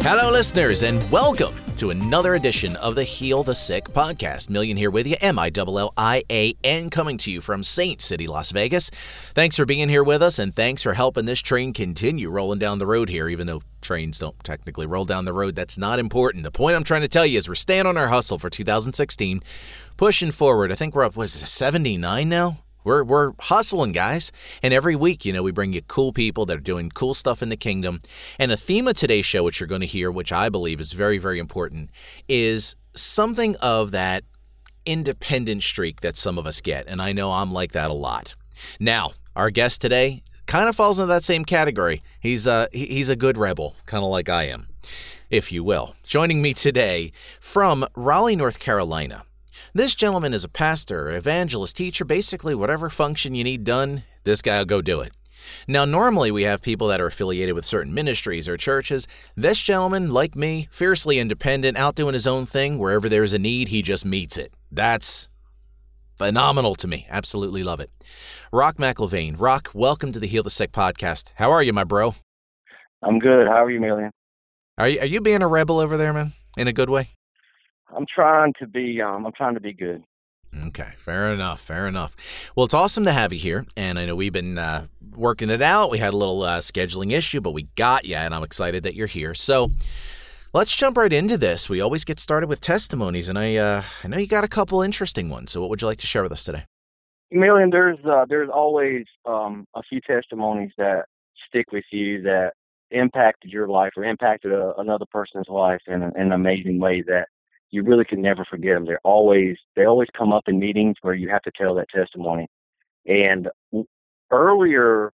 Hello, 0.00 0.30
listeners, 0.32 0.82
and 0.82 1.02
welcome 1.10 1.54
to 1.78 1.90
another 1.90 2.34
edition 2.34 2.74
of 2.74 2.96
the 2.96 3.04
Heal 3.04 3.44
the 3.44 3.54
Sick 3.54 3.84
podcast. 3.84 4.48
Millian 4.48 4.76
here 4.76 4.90
with 4.90 5.06
you, 5.06 5.14
M 5.20 5.38
I 5.38 5.48
L 5.56 5.78
L 5.78 5.94
I 5.96 6.24
A 6.28 6.56
N, 6.64 6.90
coming 6.90 7.16
to 7.18 7.30
you 7.30 7.40
from 7.40 7.62
Sin 7.62 8.00
City, 8.00 8.26
Las 8.26 8.50
Vegas. 8.50 8.90
Thanks 8.90 9.56
for 9.56 9.64
being 9.64 9.88
here 9.88 10.02
with 10.02 10.20
us, 10.20 10.40
and 10.40 10.52
thanks 10.52 10.82
for 10.82 10.94
helping 10.94 11.24
this 11.24 11.40
train 11.40 11.72
continue 11.72 12.30
rolling 12.30 12.58
down 12.58 12.78
the 12.78 12.86
road 12.86 13.08
here, 13.08 13.28
even 13.28 13.46
though 13.46 13.62
trains 13.80 14.18
don't 14.18 14.42
technically 14.42 14.86
roll 14.86 15.04
down 15.04 15.24
the 15.24 15.32
road. 15.32 15.54
That's 15.54 15.78
not 15.78 16.00
important. 16.00 16.42
The 16.42 16.50
point 16.50 16.74
I'm 16.74 16.82
trying 16.82 17.02
to 17.02 17.08
tell 17.08 17.24
you 17.24 17.38
is 17.38 17.48
we're 17.48 17.54
staying 17.54 17.86
on 17.86 17.96
our 17.96 18.08
hustle 18.08 18.40
for 18.40 18.50
2016, 18.50 19.40
pushing 19.96 20.32
forward. 20.32 20.72
I 20.72 20.74
think 20.74 20.96
we're 20.96 21.04
up, 21.04 21.16
was 21.16 21.32
79 21.32 22.28
now? 22.28 22.58
We're, 22.84 23.04
we're 23.04 23.32
hustling, 23.40 23.92
guys. 23.92 24.32
And 24.62 24.72
every 24.72 24.96
week, 24.96 25.24
you 25.24 25.32
know, 25.32 25.42
we 25.42 25.50
bring 25.50 25.72
you 25.72 25.82
cool 25.82 26.12
people 26.12 26.46
that 26.46 26.56
are 26.56 26.60
doing 26.60 26.90
cool 26.90 27.14
stuff 27.14 27.42
in 27.42 27.48
the 27.48 27.56
kingdom. 27.56 28.00
And 28.38 28.52
a 28.52 28.56
theme 28.56 28.88
of 28.88 28.94
today's 28.94 29.26
show, 29.26 29.44
which 29.44 29.60
you're 29.60 29.66
going 29.66 29.80
to 29.80 29.86
hear, 29.86 30.10
which 30.10 30.32
I 30.32 30.48
believe 30.48 30.80
is 30.80 30.92
very, 30.92 31.18
very 31.18 31.38
important, 31.38 31.90
is 32.28 32.76
something 32.94 33.56
of 33.60 33.90
that 33.90 34.24
independent 34.86 35.62
streak 35.62 36.00
that 36.00 36.16
some 36.16 36.38
of 36.38 36.46
us 36.46 36.60
get. 36.60 36.86
And 36.86 37.02
I 37.02 37.12
know 37.12 37.30
I'm 37.30 37.52
like 37.52 37.72
that 37.72 37.90
a 37.90 37.94
lot. 37.94 38.34
Now, 38.80 39.10
our 39.36 39.50
guest 39.50 39.80
today 39.80 40.22
kind 40.46 40.68
of 40.68 40.74
falls 40.74 40.98
into 40.98 41.08
that 41.08 41.24
same 41.24 41.44
category. 41.44 42.00
He's 42.20 42.48
uh, 42.48 42.66
a, 42.72 42.76
he's 42.76 43.10
a 43.10 43.16
good 43.16 43.36
rebel, 43.36 43.76
kind 43.86 44.02
of 44.02 44.10
like 44.10 44.28
I 44.28 44.44
am, 44.44 44.66
if 45.30 45.52
you 45.52 45.62
will. 45.62 45.94
Joining 46.04 46.40
me 46.40 46.54
today 46.54 47.12
from 47.38 47.86
Raleigh, 47.94 48.34
North 48.34 48.58
Carolina 48.58 49.24
this 49.74 49.94
gentleman 49.94 50.34
is 50.34 50.44
a 50.44 50.48
pastor, 50.48 51.10
evangelist, 51.10 51.76
teacher, 51.76 52.04
basically 52.04 52.54
whatever 52.54 52.90
function 52.90 53.34
you 53.34 53.44
need 53.44 53.64
done, 53.64 54.04
this 54.24 54.42
guy 54.42 54.58
will 54.58 54.64
go 54.64 54.82
do 54.82 55.00
it. 55.00 55.12
Now, 55.66 55.84
normally 55.84 56.30
we 56.30 56.42
have 56.42 56.62
people 56.62 56.88
that 56.88 57.00
are 57.00 57.06
affiliated 57.06 57.54
with 57.54 57.64
certain 57.64 57.94
ministries 57.94 58.48
or 58.48 58.56
churches. 58.56 59.06
This 59.36 59.60
gentleman, 59.60 60.12
like 60.12 60.36
me, 60.36 60.68
fiercely 60.70 61.18
independent, 61.18 61.76
out 61.76 61.94
doing 61.94 62.14
his 62.14 62.26
own 62.26 62.46
thing. 62.46 62.78
Wherever 62.78 63.08
there's 63.08 63.32
a 63.32 63.38
need, 63.38 63.68
he 63.68 63.82
just 63.82 64.04
meets 64.04 64.36
it. 64.36 64.52
That's 64.70 65.28
phenomenal 66.16 66.74
to 66.76 66.88
me. 66.88 67.06
Absolutely 67.08 67.62
love 67.62 67.80
it. 67.80 67.90
Rock 68.52 68.76
McIlvaine. 68.76 69.40
Rock, 69.40 69.70
welcome 69.74 70.12
to 70.12 70.18
the 70.18 70.26
Heal 70.26 70.42
the 70.42 70.50
Sick 70.50 70.72
podcast. 70.72 71.30
How 71.36 71.50
are 71.50 71.62
you, 71.62 71.72
my 71.72 71.84
bro? 71.84 72.14
I'm 73.02 73.18
good. 73.18 73.46
How 73.46 73.64
are 73.64 73.70
you, 73.70 73.80
Millian? 73.80 74.10
Are 74.76 74.88
you, 74.88 75.00
are 75.00 75.06
you 75.06 75.20
being 75.20 75.42
a 75.42 75.48
rebel 75.48 75.80
over 75.80 75.96
there, 75.96 76.12
man? 76.12 76.32
In 76.56 76.68
a 76.68 76.72
good 76.72 76.90
way? 76.90 77.08
I'm 77.94 78.06
trying 78.12 78.54
to 78.60 78.66
be 78.66 79.00
um 79.00 79.26
I'm 79.26 79.32
trying 79.32 79.54
to 79.54 79.60
be 79.60 79.72
good. 79.72 80.02
Okay, 80.66 80.92
fair 80.96 81.30
enough, 81.30 81.60
fair 81.60 81.86
enough. 81.86 82.50
Well, 82.56 82.64
it's 82.64 82.74
awesome 82.74 83.04
to 83.04 83.12
have 83.12 83.34
you 83.34 83.38
here, 83.38 83.66
and 83.76 83.98
I 83.98 84.06
know 84.06 84.16
we've 84.16 84.32
been 84.32 84.56
uh, 84.56 84.86
working 85.14 85.50
it 85.50 85.60
out. 85.60 85.90
We 85.90 85.98
had 85.98 86.14
a 86.14 86.16
little 86.16 86.42
uh, 86.42 86.60
scheduling 86.60 87.12
issue, 87.12 87.42
but 87.42 87.50
we 87.50 87.64
got 87.76 88.06
you, 88.06 88.16
and 88.16 88.34
I'm 88.34 88.42
excited 88.42 88.82
that 88.84 88.94
you're 88.94 89.08
here. 89.08 89.34
So, 89.34 89.70
let's 90.54 90.74
jump 90.74 90.96
right 90.96 91.12
into 91.12 91.36
this. 91.36 91.68
We 91.68 91.82
always 91.82 92.06
get 92.06 92.18
started 92.18 92.48
with 92.48 92.62
testimonies, 92.62 93.28
and 93.28 93.38
I 93.38 93.56
uh, 93.56 93.82
I 94.02 94.08
know 94.08 94.16
you 94.16 94.26
got 94.26 94.44
a 94.44 94.48
couple 94.48 94.80
interesting 94.80 95.28
ones. 95.28 95.52
So, 95.52 95.60
what 95.60 95.68
would 95.68 95.82
you 95.82 95.88
like 95.88 95.98
to 95.98 96.06
share 96.06 96.22
with 96.22 96.32
us 96.32 96.44
today? 96.44 96.64
Millian, 97.32 97.70
there's 97.70 97.98
uh, 98.06 98.24
there's 98.26 98.48
always 98.48 99.04
um, 99.26 99.66
a 99.74 99.82
few 99.82 100.00
testimonies 100.00 100.70
that 100.78 101.04
stick 101.46 101.66
with 101.72 101.84
you 101.92 102.22
that 102.22 102.52
impacted 102.90 103.50
your 103.50 103.68
life 103.68 103.92
or 103.96 104.04
impacted 104.04 104.50
a, 104.52 104.74
another 104.78 105.04
person's 105.10 105.48
life 105.48 105.80
in, 105.86 106.02
in 106.02 106.12
an 106.16 106.32
amazing 106.32 106.78
way 106.78 107.02
that 107.02 107.28
you 107.70 107.82
really 107.82 108.04
can 108.04 108.22
never 108.22 108.44
forget 108.44 108.74
them. 108.74 108.86
They're 108.86 109.00
always 109.04 109.56
they 109.76 109.84
always 109.84 110.08
come 110.16 110.32
up 110.32 110.44
in 110.46 110.58
meetings 110.58 110.96
where 111.02 111.14
you 111.14 111.28
have 111.28 111.42
to 111.42 111.52
tell 111.56 111.74
that 111.74 111.90
testimony. 111.90 112.48
And 113.06 113.48
earlier 114.30 115.12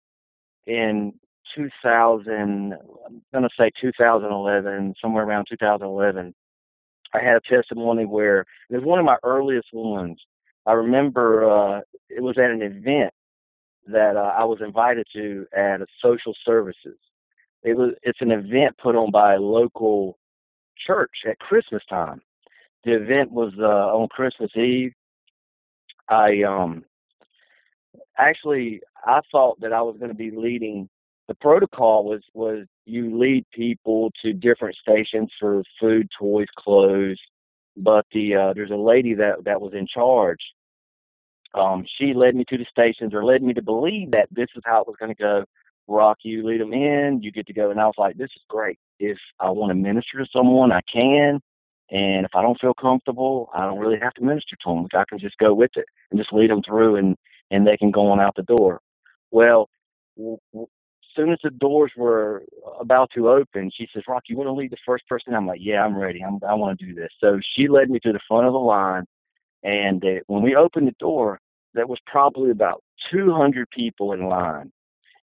in 0.67 1.13
2000, 1.55 2.73
I'm 2.73 3.21
going 3.33 3.43
to 3.43 3.49
say 3.57 3.71
2011, 3.81 4.95
somewhere 5.01 5.25
around 5.25 5.47
2011, 5.49 6.33
I 7.13 7.19
had 7.19 7.35
a 7.35 7.55
testimony 7.55 8.05
where 8.05 8.45
it 8.69 8.75
was 8.75 8.83
one 8.83 8.99
of 8.99 9.05
my 9.05 9.17
earliest 9.23 9.67
ones. 9.73 10.19
I 10.65 10.73
remember 10.73 11.49
uh, 11.49 11.81
it 12.09 12.21
was 12.21 12.37
at 12.37 12.51
an 12.51 12.61
event 12.61 13.13
that 13.87 14.15
uh, 14.15 14.33
I 14.37 14.43
was 14.45 14.59
invited 14.61 15.07
to 15.13 15.45
at 15.55 15.81
a 15.81 15.87
social 16.01 16.33
services. 16.45 16.97
It 17.63 17.75
was 17.75 17.93
it's 18.03 18.21
an 18.21 18.31
event 18.31 18.77
put 18.81 18.95
on 18.95 19.11
by 19.11 19.33
a 19.33 19.39
local 19.39 20.17
church 20.87 21.11
at 21.27 21.39
Christmas 21.39 21.83
time, 21.89 22.21
the 22.83 22.93
event 22.95 23.31
was 23.31 23.53
uh, 23.59 23.63
on 23.97 24.07
Christmas 24.09 24.51
Eve. 24.55 24.93
I 26.09 26.43
um 26.43 26.83
actually 28.17 28.81
I 29.05 29.21
thought 29.31 29.59
that 29.61 29.73
I 29.73 29.81
was 29.81 29.97
going 29.99 30.11
to 30.11 30.15
be 30.17 30.31
leading. 30.31 30.89
The 31.27 31.35
protocol 31.35 32.05
was 32.05 32.21
was 32.33 32.65
you 32.85 33.17
lead 33.17 33.45
people 33.53 34.11
to 34.23 34.33
different 34.33 34.75
stations 34.75 35.31
for 35.39 35.63
food, 35.79 36.09
toys, 36.19 36.47
clothes. 36.57 37.19
But 37.77 38.05
the 38.13 38.35
uh, 38.35 38.53
there's 38.53 38.71
a 38.71 38.75
lady 38.75 39.13
that 39.15 39.45
that 39.45 39.61
was 39.61 39.73
in 39.73 39.87
charge. 39.87 40.39
Um, 41.53 41.85
she 41.97 42.13
led 42.13 42.35
me 42.35 42.45
to 42.49 42.57
the 42.57 42.65
stations, 42.69 43.13
or 43.13 43.25
led 43.25 43.43
me 43.43 43.53
to 43.53 43.61
believe 43.61 44.11
that 44.11 44.27
this 44.31 44.47
is 44.55 44.63
how 44.65 44.81
it 44.81 44.87
was 44.87 44.95
going 44.99 45.13
to 45.13 45.21
go. 45.21 45.43
Rock, 45.87 46.19
you 46.23 46.45
lead 46.45 46.61
them 46.61 46.73
in, 46.73 47.19
you 47.21 47.31
get 47.31 47.47
to 47.47 47.53
go, 47.53 47.71
and 47.71 47.79
I 47.81 47.85
was 47.85 47.95
like, 47.97 48.15
this 48.17 48.29
is 48.35 48.43
great. 48.47 48.79
If 48.99 49.17
I 49.39 49.49
want 49.49 49.71
to 49.71 49.75
minister 49.75 50.19
to 50.19 50.25
someone, 50.33 50.71
I 50.71 50.81
can. 50.91 51.41
And 51.91 52.25
if 52.25 52.31
I 52.35 52.43
don't 52.43 52.59
feel 52.61 52.75
comfortable, 52.75 53.49
I 53.55 53.61
don't 53.65 53.79
really 53.79 53.99
have 54.01 54.13
to 54.15 54.23
minister 54.23 54.57
to 54.65 54.69
them. 54.75 54.87
I 54.95 55.05
can 55.09 55.19
just 55.19 55.37
go 55.39 55.55
with 55.55 55.71
it 55.77 55.85
and 56.11 56.19
just 56.19 56.33
lead 56.33 56.51
them 56.51 56.63
through, 56.63 56.97
and 56.97 57.17
and 57.51 57.67
they 57.67 57.77
can 57.77 57.91
go 57.91 58.09
on 58.11 58.19
out 58.21 58.35
the 58.35 58.43
door. 58.43 58.81
Well, 59.31 59.69
w- 60.17 60.39
w- 60.53 60.67
soon 61.15 61.31
as 61.31 61.39
the 61.45 61.51
doors 61.51 61.93
were 61.97 62.43
about 62.81 63.11
to 63.15 63.29
open, 63.29 63.71
she 63.73 63.87
says, 63.93 64.03
"Rock, 64.09 64.23
you 64.27 64.37
want 64.37 64.49
to 64.49 64.53
lead 64.53 64.71
the 64.73 64.77
first 64.85 65.07
person?" 65.09 65.35
I'm 65.35 65.47
like, 65.47 65.61
"Yeah, 65.63 65.85
I'm 65.85 65.97
ready. 65.97 66.23
I'm, 66.25 66.39
I 66.47 66.55
want 66.55 66.79
to 66.79 66.85
do 66.87 66.95
this." 66.95 67.11
So 67.21 67.39
she 67.55 67.69
led 67.69 67.89
me 67.89 68.01
to 68.01 68.13
the 68.13 68.21
front 68.27 68.47
of 68.47 68.53
the 68.53 68.59
line, 68.59 69.05
and 69.63 70.03
when 70.27 70.43
we 70.43 70.55
opened 70.55 70.87
the 70.87 70.95
door, 70.99 71.39
there 71.73 71.87
was 71.87 71.99
probably 72.07 72.51
about 72.51 72.83
200 73.11 73.69
people 73.71 74.13
in 74.13 74.27
line, 74.29 74.71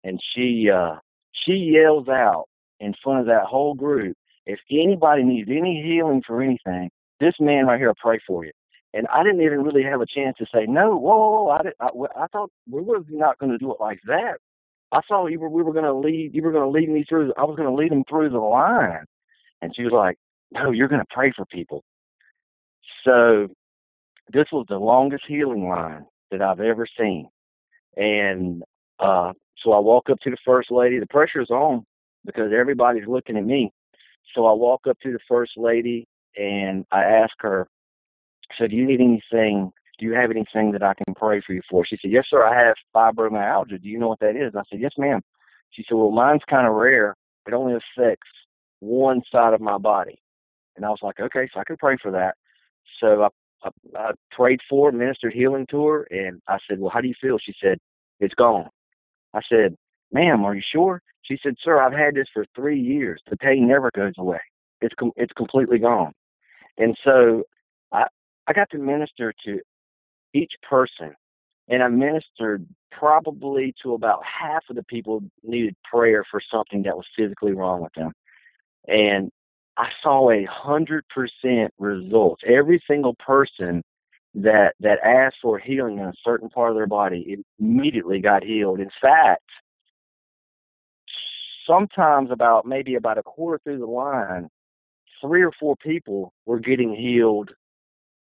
and 0.04 0.22
she 0.36 0.70
uh, 0.72 0.98
she 1.34 1.54
yells 1.54 2.10
out 2.10 2.46
in 2.82 2.94
front 3.04 3.22
of 3.22 3.28
that 3.28 3.46
whole 3.46 3.76
group 3.76 4.18
if 4.48 4.60
anybody 4.72 5.24
needs 5.24 5.50
any 5.52 5.84
healing 5.86 6.24
for 6.26 6.42
anything, 6.42 6.90
this 7.20 7.34
man 7.40 7.68
right 7.68 7.78
here 7.78 7.90
will 7.90 7.96
pray 8.02 8.20
for 8.26 8.46
you. 8.46 8.52
And 8.94 9.06
I 9.14 9.22
didn't 9.22 9.42
even 9.42 9.62
really 9.62 9.84
have 9.84 10.02
a 10.02 10.06
chance 10.06 10.38
to 10.40 10.46
say 10.52 10.66
no. 10.66 10.96
Whoa, 10.98 11.18
whoa, 11.18 11.44
whoa 11.44 11.50
I, 11.50 11.64
did, 11.64 11.74
I, 11.80 11.90
I 12.24 12.28
thought 12.28 12.50
we 12.72 12.82
were 12.82 13.02
not 13.10 13.38
going 13.38 13.52
to 13.52 13.58
do 13.58 13.72
it 13.72 13.82
like 13.82 14.00
that. 14.08 14.38
I 14.94 15.02
thought 15.08 15.28
you 15.28 15.40
were 15.40 15.50
we 15.50 15.64
were 15.64 15.74
going 15.74 15.84
to 15.84 15.94
lead 15.94 16.32
you 16.34 16.42
were 16.42 16.54
going 16.54 16.64
to 16.64 16.80
lead 16.80 16.90
me 16.90 17.04
through. 17.08 17.34
I 17.38 17.44
was 17.44 17.58
going 17.58 17.68
to 17.68 17.76
lead 17.76 17.92
them 17.92 18.06
through 18.10 18.30
the 18.30 18.40
line. 18.40 19.04
And 19.62 19.74
she 19.76 19.84
was 19.84 19.92
like, 19.92 20.16
"No, 20.52 20.72
you're 20.72 20.88
going 20.88 21.02
to 21.02 21.14
pray 21.14 21.34
for 21.36 21.46
people." 21.46 21.84
So 23.04 23.50
this 24.32 24.46
was 24.54 24.66
the 24.70 24.78
longest 24.78 25.26
healing 25.28 25.68
line 25.68 26.06
that 26.32 26.42
I've 26.42 26.62
ever 26.62 26.88
seen. 26.98 27.28
And 27.98 28.64
uh, 29.00 29.34
so 29.58 29.74
I 29.74 29.80
walk 29.80 30.10
up 30.10 30.20
to 30.22 30.30
the 30.30 30.38
first 30.46 30.72
lady. 30.72 31.00
The 31.00 31.08
pressure's 31.08 31.50
on 31.50 31.86
because 32.26 32.52
everybody's 32.58 33.08
looking 33.08 33.36
at 33.36 33.46
me. 33.46 33.72
So 34.36 34.46
I 34.46 34.54
walk 34.54 34.82
up 34.90 35.00
to 35.02 35.12
the 35.12 35.20
first 35.28 35.54
lady 35.58 36.08
and 36.36 36.86
I 36.92 37.04
ask 37.04 37.34
her, 37.40 37.68
so 38.58 38.68
do 38.68 38.76
you 38.76 38.86
need 38.86 39.02
anything? 39.02 39.72
Do 40.00 40.06
you 40.06 40.14
have 40.14 40.32
anything 40.32 40.72
that 40.74 40.84
I 40.84 40.94
can 40.94 41.16
pray 41.16 41.42
for 41.46 41.54
you 41.54 41.62
for? 41.70 41.86
She 41.86 41.98
said, 42.02 42.12
yes, 42.12 42.26
sir. 42.30 42.46
I 42.46 42.54
have 42.54 42.76
fibromyalgia. 42.96 43.82
Do 43.82 43.90
you 43.90 43.98
know 43.98 44.10
what 44.10 44.20
that 44.20 44.36
is? 44.36 44.54
I 44.56 44.62
said, 44.70 44.80
yes, 44.80 44.92
ma'am. 44.98 45.22
She 45.72 45.84
said, 45.88 45.96
well, 45.96 46.12
mine's 46.12 46.44
kind 46.50 46.68
of 46.68 46.74
rare. 46.74 47.16
It 47.48 47.54
only 47.54 47.74
affects 47.74 48.30
one 48.80 49.22
side 49.32 49.54
of 49.54 49.62
my 49.62 49.78
body. 49.78 50.20
And 50.76 50.86
I 50.86 50.90
was 50.90 51.00
like, 51.02 51.20
okay, 51.20 51.50
so 51.52 51.60
I 51.60 51.64
can 51.64 51.78
pray 51.78 51.98
for 52.02 52.12
that. 52.12 52.36
So 53.00 53.24
I, 53.24 53.28
I, 53.64 53.70
I 53.98 54.12
prayed 54.32 54.60
for 54.70 54.92
ministered 54.92 55.34
healing 55.34 55.66
to 55.72 55.86
her, 55.88 56.04
and 56.12 56.42
I 56.48 56.58
said, 56.70 56.80
well, 56.80 56.92
how 56.94 57.02
do 57.02 57.08
you 57.08 57.16
feel? 57.20 57.40
She 57.40 57.54
said, 57.62 57.80
it's 58.20 58.36
gone. 58.36 58.70
I 59.34 59.42
said, 59.50 59.76
ma'am, 60.12 60.46
are 60.46 60.56
you 60.56 60.62
sure? 60.72 61.02
She 61.28 61.38
said, 61.44 61.56
sir, 61.64 61.82
I've 61.82 61.94
had 61.94 62.16
this 62.16 62.28
for 62.34 62.46
three 62.56 62.80
years. 62.80 63.22
The 63.30 63.38
pain 63.38 63.68
never 63.68 63.92
goes 63.94 64.14
away. 64.18 64.40
It's 64.82 64.96
com- 64.98 65.12
it's 65.16 65.34
completely 65.34 65.80
gone. 65.80 66.14
And 66.78 66.98
so 67.04 67.44
I 67.92 68.06
I 68.48 68.54
got 68.54 68.70
to 68.72 68.78
minister 68.78 69.34
to 69.46 69.60
each 70.34 70.54
person, 70.68 71.16
and 71.68 71.84
I 71.84 71.88
ministered 71.88 72.66
probably 72.92 73.74
to 73.84 73.94
about 73.94 74.22
half 74.24 74.64
of 74.70 74.76
the 74.76 74.84
people 74.84 75.24
needed 75.44 75.76
prayer 75.92 76.24
for 76.30 76.42
something 76.52 76.84
that 76.84 76.96
was 76.96 77.06
physically 77.18 77.54
wrong 77.54 77.82
with 77.82 77.94
them. 77.94 78.12
And 78.88 79.32
I 79.78 79.90
saw 80.02 80.32
a 80.32 80.46
hundred 80.50 81.06
percent 81.10 81.74
results. 81.78 82.42
Every 82.48 82.82
single 82.88 83.16
person 83.16 83.84
that 84.36 84.76
that 84.80 85.00
asked 85.04 85.38
for 85.42 85.58
healing 85.60 85.98
in 85.98 86.06
a 86.06 86.14
certain 86.24 86.50
part 86.50 86.70
of 86.70 86.76
their 86.76 86.88
body 86.88 87.44
immediately 87.60 88.20
got 88.20 88.44
healed. 88.44 88.80
In 88.80 88.92
fact, 89.02 89.44
sometimes 91.68 92.32
about 92.32 92.66
maybe 92.66 92.96
about 92.96 93.18
a 93.20 93.24
quarter 93.24 93.60
through 93.64 93.80
the 93.80 93.86
line, 93.86 94.50
three 95.22 95.44
or 95.44 95.52
four 95.60 95.76
people 95.78 96.34
were 96.46 96.60
getting 96.60 96.96
healed 96.96 97.52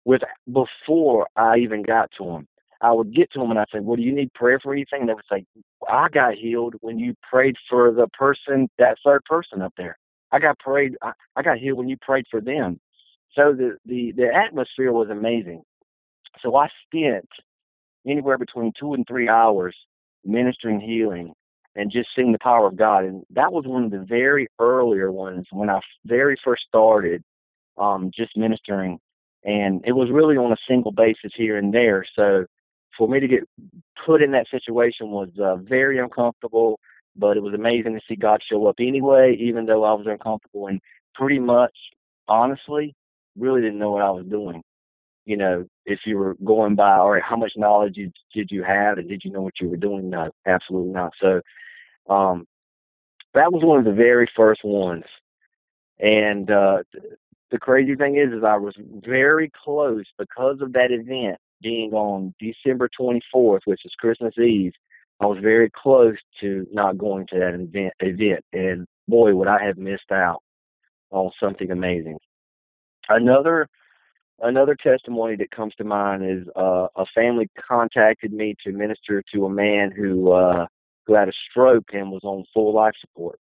with 0.05 0.23
before 0.53 1.29
I 1.37 1.59
even 1.59 1.83
got 1.83 2.11
to 2.19 2.25
them. 2.25 2.49
I 2.83 2.93
would 2.93 3.15
get 3.15 3.33
to 3.33 3.41
them 3.41 3.51
and 3.51 3.59
I'd 3.59 3.71
say, 3.73 3.81
"Well, 3.81 3.97
do 3.97 4.03
you 4.03 4.15
need 4.15 4.33
prayer 4.35 4.61
for 4.61 4.73
anything?" 4.73 5.01
And 5.01 5.09
they 5.09 5.15
would 5.15 5.25
say, 5.31 5.47
"I 5.89 6.09
got 6.11 6.35
healed 6.35 6.75
when 6.81 6.99
you 6.99 7.15
prayed 7.23 7.57
for 7.69 7.93
the 7.93 8.09
person, 8.09 8.69
that 8.79 8.99
third 9.05 9.25
person 9.25 9.63
up 9.63 9.75
there. 9.77 9.99
I 10.33 10.39
got 10.41 10.59
prayed. 10.59 10.97
I, 11.03 11.13
I 11.37 11.43
got 11.43 11.59
healed 11.59 11.79
when 11.79 11.89
you 11.89 11.97
prayed 11.99 12.27
for 12.31 12.41
them." 12.41 12.81
So 13.35 13.53
the 13.55 13.79
the 13.87 14.13
the 14.13 14.35
atmosphere 14.35 14.93
was 14.93 15.11
amazing. 15.11 15.63
So 16.43 16.57
I 16.57 16.69
spent 16.87 17.29
anywhere 18.07 18.39
between 18.39 18.73
two 18.79 18.95
and 18.95 19.07
three 19.09 19.29
hours 19.29 19.77
ministering 20.25 20.81
healing 20.81 21.35
and 21.77 21.93
just 21.93 22.09
seeing 22.17 22.33
the 22.33 22.39
power 22.39 22.67
of 22.67 22.77
God. 22.77 23.05
And 23.05 23.23
that 23.31 23.53
was 23.53 23.65
one 23.67 23.85
of 23.85 23.91
the 23.91 24.05
very 24.09 24.49
earlier 24.59 25.13
ones 25.13 25.47
when 25.53 25.71
I 25.71 25.81
very 26.05 26.37
first 26.43 26.65
started 26.67 27.23
um, 27.79 28.11
just 28.17 28.37
ministering. 28.37 28.99
And 29.45 29.83
it 29.87 29.93
was 29.93 30.11
really 30.11 30.37
on 30.37 30.51
a 30.51 30.57
single 30.69 30.91
basis 30.91 31.33
here 31.37 31.57
and 31.59 31.73
there. 31.73 32.05
So 32.17 32.47
for 32.97 33.09
me 33.09 33.21
to 33.21 33.29
get 33.29 33.45
put 34.05 34.23
in 34.23 34.33
that 34.33 34.49
situation 34.51 35.11
was 35.11 35.29
uh, 35.41 35.57
very 35.57 35.99
uncomfortable, 35.99 36.81
but 37.15 37.37
it 37.37 37.43
was 37.43 37.55
amazing 37.55 37.95
to 37.95 38.01
see 38.09 38.17
God 38.17 38.41
show 38.51 38.67
up 38.67 38.77
anyway, 38.81 39.37
even 39.39 39.67
though 39.67 39.85
I 39.85 39.93
was 39.93 40.07
uncomfortable 40.09 40.67
and 40.67 40.81
pretty 41.15 41.39
much, 41.39 41.77
honestly, 42.27 42.95
really 43.39 43.61
didn't 43.61 43.79
know 43.79 43.93
what 43.93 44.03
I 44.03 44.11
was 44.11 44.25
doing. 44.27 44.63
You 45.27 45.37
know, 45.37 45.67
if 45.85 46.01
you 46.07 46.17
were 46.17 46.37
going 46.45 46.75
by, 46.75 46.97
all 46.97 47.11
right, 47.11 47.23
how 47.23 47.37
much 47.37 47.53
knowledge 47.57 47.97
did, 47.97 48.13
did 48.33 48.49
you 48.51 48.63
have 48.63 48.99
and 48.99 49.09
did 49.09 49.23
you 49.25 49.31
know 49.31 49.43
what 49.43 49.55
you 49.61 49.69
were 49.69 49.77
doing? 49.77 50.09
No, 50.09 50.31
absolutely 50.47 50.93
not. 50.93 51.13
So 51.21 51.41
um, 52.09 52.47
that 53.35 53.53
was 53.53 53.63
one 53.63 53.79
of 53.79 53.85
the 53.85 53.93
very 53.93 54.29
first 54.37 54.63
ones. 54.65 55.05
And 55.99 56.51
uh, 56.51 56.79
the 57.51 57.59
crazy 57.59 57.95
thing 57.95 58.17
is, 58.17 58.33
is 58.33 58.45
I 58.45 58.57
was 58.57 58.75
very 59.05 59.51
close 59.65 60.05
because 60.19 60.61
of 60.61 60.73
that 60.73 60.91
event 60.91 61.39
being 61.63 61.93
on 61.93 62.35
December 62.39 62.89
24th, 62.99 63.61
which 63.65 63.81
is 63.85 63.93
Christmas 63.99 64.35
Eve. 64.39 64.73
I 65.21 65.27
was 65.27 65.39
very 65.41 65.71
close 65.71 66.17
to 66.41 66.67
not 66.73 66.99
going 66.99 67.27
to 67.29 67.39
that 67.39 67.55
event. 67.55 67.95
Event, 68.01 68.45
and 68.53 68.87
boy, 69.09 69.35
would 69.35 69.49
I 69.49 69.65
have 69.65 69.79
missed 69.79 70.13
out 70.13 70.43
on 71.11 71.31
something 71.41 71.71
amazing. 71.71 72.19
Another 73.09 73.69
another 74.41 74.77
testimony 74.83 75.37
that 75.37 75.51
comes 75.51 75.75
to 75.77 75.85
mind 75.85 76.23
is 76.23 76.47
uh, 76.57 76.89
a 76.97 77.07
family 77.15 77.49
contacted 77.67 78.33
me 78.33 78.55
to 78.65 78.73
minister 78.73 79.23
to 79.35 79.47
a 79.47 79.51
man 79.51 79.91
who 79.91 80.33
uh, 80.33 80.67
who 81.07 81.15
had 81.15 81.29
a 81.29 81.33
stroke 81.51 81.91
and 81.93 82.11
was 82.11 82.25
on 82.25 82.45
full 82.53 82.75
life 82.75 82.95
support. 83.01 83.39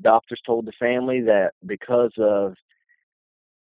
Doctors 0.00 0.40
told 0.46 0.66
the 0.66 0.72
family 0.78 1.20
that 1.22 1.52
because 1.66 2.12
of 2.18 2.54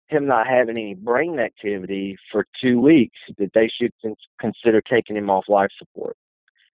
him 0.08 0.26
not 0.26 0.46
having 0.46 0.76
any 0.76 0.94
brain 0.94 1.38
activity 1.38 2.16
for 2.30 2.46
two 2.60 2.80
weeks, 2.80 3.18
that 3.38 3.52
they 3.54 3.68
should 3.68 3.92
consider 4.40 4.80
taking 4.82 5.16
him 5.16 5.30
off 5.30 5.44
life 5.48 5.70
support. 5.78 6.16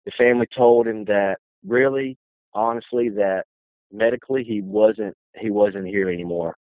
The 0.04 0.12
family 0.16 0.46
told 0.56 0.86
him 0.86 1.04
that 1.04 1.36
really, 1.66 2.16
honestly, 2.54 3.10
that 3.10 3.44
medically 3.92 4.44
he 4.44 4.62
wasn't 4.62 5.14
he 5.38 5.50
wasn't 5.50 5.86
here 5.86 6.10
anymore. 6.10 6.56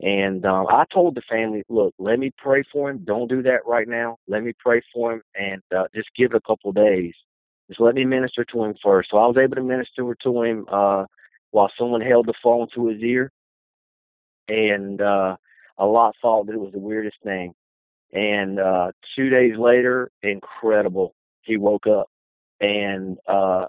And 0.00 0.44
um, 0.44 0.66
I 0.68 0.84
told 0.92 1.14
the 1.14 1.22
family, 1.28 1.62
look, 1.68 1.94
let 1.98 2.18
me 2.18 2.32
pray 2.36 2.64
for 2.72 2.90
him. 2.90 3.04
Don't 3.04 3.28
do 3.28 3.42
that 3.42 3.60
right 3.66 3.88
now. 3.88 4.18
Let 4.26 4.42
me 4.42 4.52
pray 4.58 4.82
for 4.92 5.12
him 5.14 5.22
and 5.34 5.62
uh, 5.74 5.84
just 5.94 6.08
give 6.16 6.32
it 6.32 6.36
a 6.36 6.40
couple 6.46 6.72
days. 6.72 7.14
Just 7.68 7.80
let 7.80 7.94
me 7.94 8.04
minister 8.04 8.44
to 8.44 8.64
him 8.64 8.74
first. 8.82 9.10
So 9.10 9.18
I 9.18 9.26
was 9.26 9.36
able 9.36 9.56
to 9.56 9.62
minister 9.62 10.14
to 10.22 10.42
him 10.42 10.66
uh, 10.70 11.06
while 11.50 11.70
someone 11.78 12.00
held 12.00 12.26
the 12.26 12.34
phone 12.42 12.68
to 12.74 12.88
his 12.88 13.00
ear. 13.00 13.32
And 14.48 15.00
uh, 15.00 15.36
a 15.78 15.86
lot 15.86 16.14
thought 16.20 16.46
that 16.46 16.54
it 16.54 16.60
was 16.60 16.72
the 16.72 16.78
weirdest 16.78 17.16
thing. 17.24 17.54
And 18.12 18.60
uh, 18.60 18.92
two 19.16 19.30
days 19.30 19.56
later, 19.58 20.10
incredible. 20.22 21.14
He 21.42 21.56
woke 21.56 21.86
up. 21.86 22.08
And 22.60 23.18
uh, 23.26 23.66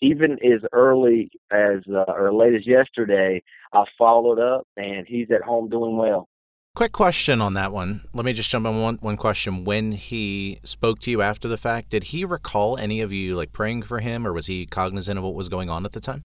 even 0.00 0.32
as 0.44 0.62
early 0.72 1.30
as 1.50 1.80
uh, 1.88 2.04
or 2.08 2.32
late 2.32 2.54
as 2.54 2.66
yesterday, 2.66 3.42
I 3.72 3.84
followed 3.96 4.38
up, 4.38 4.66
and 4.76 5.06
he's 5.06 5.30
at 5.30 5.42
home 5.42 5.68
doing 5.68 5.96
well. 5.96 6.28
Quick 6.78 6.92
question 6.92 7.40
on 7.40 7.54
that 7.54 7.72
one. 7.72 8.02
Let 8.14 8.24
me 8.24 8.32
just 8.32 8.50
jump 8.50 8.64
on 8.64 8.80
one 8.80 8.98
one 9.00 9.16
question. 9.16 9.64
When 9.64 9.90
he 9.90 10.60
spoke 10.62 11.00
to 11.00 11.10
you 11.10 11.20
after 11.20 11.48
the 11.48 11.56
fact, 11.56 11.88
did 11.88 12.04
he 12.04 12.24
recall 12.24 12.78
any 12.78 13.00
of 13.00 13.10
you 13.10 13.34
like 13.34 13.52
praying 13.52 13.82
for 13.82 13.98
him, 13.98 14.24
or 14.24 14.32
was 14.32 14.46
he 14.46 14.64
cognizant 14.64 15.18
of 15.18 15.24
what 15.24 15.34
was 15.34 15.48
going 15.48 15.68
on 15.68 15.84
at 15.84 15.90
the 15.90 15.98
time? 15.98 16.22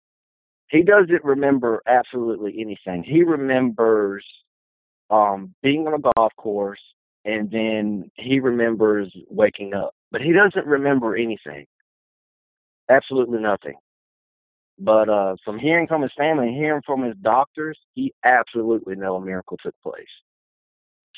He 0.70 0.84
doesn't 0.84 1.24
remember 1.24 1.82
absolutely 1.88 2.54
anything. 2.60 3.04
He 3.04 3.24
remembers 3.24 4.24
um, 5.10 5.56
being 5.64 5.88
on 5.88 5.96
a 5.96 6.14
golf 6.16 6.34
course, 6.38 6.82
and 7.26 7.50
then 7.50 8.12
he 8.14 8.40
remembers 8.40 9.12
waking 9.32 9.74
up, 9.74 9.96
but 10.12 10.22
he 10.22 10.34
doesn't 10.34 10.68
remember 10.68 11.16
anything. 11.16 11.66
Absolutely 12.92 13.40
nothing. 13.40 13.78
But 14.78 15.10
uh, 15.10 15.36
from 15.44 15.58
hearing 15.58 15.88
from 15.88 16.04
his 16.04 16.12
family 16.16 16.54
hearing 16.54 16.84
from 16.86 17.02
his 17.02 17.16
doctors, 17.24 17.80
he 17.96 18.14
absolutely 18.24 18.96
know 18.96 19.16
a 19.16 19.26
miracle 19.26 19.58
took 19.58 19.74
place. 19.82 20.06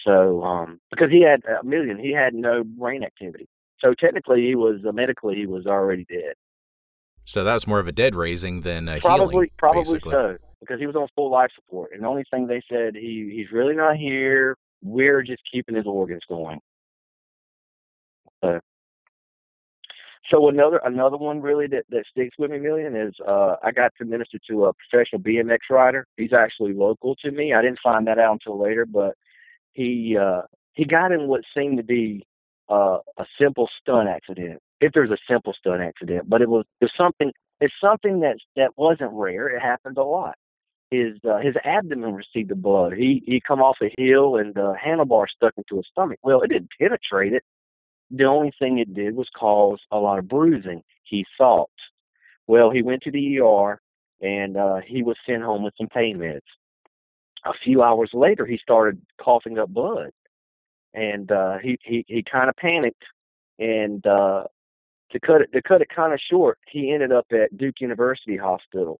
So, 0.05 0.43
um, 0.43 0.79
because 0.91 1.09
he 1.09 1.23
had 1.23 1.41
a 1.45 1.63
million, 1.63 1.97
he 1.97 2.13
had 2.13 2.33
no 2.33 2.63
brain 2.63 3.03
activity. 3.03 3.47
So 3.79 3.93
technically, 3.93 4.41
he 4.41 4.55
was 4.55 4.81
uh, 4.87 4.91
medically 4.91 5.35
he 5.35 5.47
was 5.47 5.65
already 5.65 6.05
dead. 6.05 6.35
So 7.25 7.43
that 7.43 7.53
was 7.55 7.67
more 7.67 7.79
of 7.79 7.87
a 7.87 7.91
dead 7.91 8.13
raising 8.13 8.61
than 8.61 8.87
a 8.87 8.99
probably 8.99 9.33
healing, 9.33 9.49
probably 9.57 9.81
basically. 9.81 10.11
so 10.11 10.37
because 10.59 10.79
he 10.79 10.85
was 10.85 10.95
on 10.95 11.07
full 11.15 11.31
life 11.31 11.49
support, 11.55 11.89
and 11.93 12.03
the 12.03 12.07
only 12.07 12.23
thing 12.29 12.47
they 12.47 12.61
said 12.69 12.95
he 12.95 13.31
he's 13.35 13.51
really 13.51 13.75
not 13.75 13.97
here. 13.97 14.55
We're 14.83 15.23
just 15.23 15.41
keeping 15.51 15.75
his 15.75 15.87
organs 15.87 16.21
going. 16.29 16.59
So, 18.43 18.59
so 20.31 20.49
another 20.49 20.79
another 20.85 21.17
one 21.17 21.41
really 21.41 21.65
that 21.67 21.85
that 21.89 22.05
sticks 22.11 22.35
with 22.37 22.51
me, 22.51 22.57
Millian 22.57 23.07
is 23.07 23.15
uh, 23.27 23.55
I 23.63 23.71
got 23.71 23.91
to 23.97 24.05
minister 24.05 24.37
to 24.51 24.65
a 24.65 24.73
professional 24.73 25.21
BMX 25.21 25.57
rider. 25.71 26.05
He's 26.17 26.33
actually 26.33 26.73
local 26.73 27.15
to 27.23 27.31
me. 27.31 27.53
I 27.53 27.63
didn't 27.63 27.79
find 27.83 28.05
that 28.05 28.19
out 28.19 28.33
until 28.33 28.61
later, 28.61 28.85
but 28.85 29.15
he 29.75 30.17
uh, 30.19 30.41
he 30.73 30.85
got 30.85 31.11
in 31.11 31.27
what 31.27 31.41
seemed 31.55 31.77
to 31.77 31.83
be 31.83 32.25
uh, 32.69 32.97
a 33.17 33.25
simple 33.39 33.69
stunt 33.79 34.09
accident, 34.09 34.59
if 34.81 34.93
there's 34.93 35.11
a 35.11 35.17
simple 35.29 35.53
stunt 35.53 35.81
accident. 35.81 36.27
But 36.27 36.41
it 36.41 36.49
was 36.49 36.65
there's 36.79 36.93
something 36.97 37.31
it's 37.61 37.73
something 37.79 38.21
that 38.21 38.37
that 38.55 38.71
wasn't 38.77 39.11
rare. 39.13 39.47
It 39.49 39.61
happened 39.61 39.97
a 39.97 40.03
lot. 40.03 40.35
His 40.89 41.17
uh, 41.29 41.39
his 41.39 41.55
abdomen 41.63 42.15
received 42.15 42.49
the 42.49 42.55
blood. 42.55 42.93
He 42.93 43.21
he 43.25 43.41
come 43.45 43.61
off 43.61 43.77
a 43.83 43.93
hill 44.01 44.37
and 44.37 44.55
the 44.55 44.75
handlebar 44.83 45.25
stuck 45.27 45.53
into 45.57 45.75
his 45.75 45.85
stomach. 45.91 46.19
Well, 46.23 46.41
it 46.41 46.49
didn't 46.49 46.69
penetrate 46.79 47.33
it. 47.33 47.43
The 48.11 48.25
only 48.25 48.53
thing 48.57 48.79
it 48.79 48.93
did 48.93 49.15
was 49.15 49.27
cause 49.37 49.79
a 49.91 49.97
lot 49.97 50.19
of 50.19 50.27
bruising. 50.27 50.83
He 51.03 51.25
thought. 51.37 51.69
Well, 52.47 52.69
he 52.69 52.81
went 52.81 53.01
to 53.03 53.11
the 53.11 53.39
ER 53.39 53.81
and 54.21 54.55
uh, 54.55 54.77
he 54.85 55.03
was 55.03 55.17
sent 55.27 55.43
home 55.43 55.63
with 55.63 55.73
some 55.77 55.87
pain 55.87 56.17
meds 56.17 56.41
a 57.45 57.53
few 57.63 57.83
hours 57.83 58.09
later, 58.13 58.45
he 58.45 58.57
started 58.57 59.01
coughing 59.21 59.59
up 59.59 59.69
blood, 59.69 60.11
and 60.93 61.31
uh, 61.31 61.57
he 61.61 61.77
he 61.83 62.03
he 62.07 62.23
kind 62.23 62.49
of 62.49 62.55
panicked. 62.55 63.03
And 63.57 64.05
uh, 64.05 64.43
to 65.11 65.19
cut 65.19 65.41
it 65.41 65.51
to 65.53 65.61
cut 65.61 65.81
it 65.81 65.87
kind 65.95 66.13
of 66.13 66.19
short, 66.29 66.57
he 66.69 66.91
ended 66.91 67.11
up 67.11 67.27
at 67.31 67.55
Duke 67.57 67.79
University 67.79 68.35
Hospital, 68.35 68.99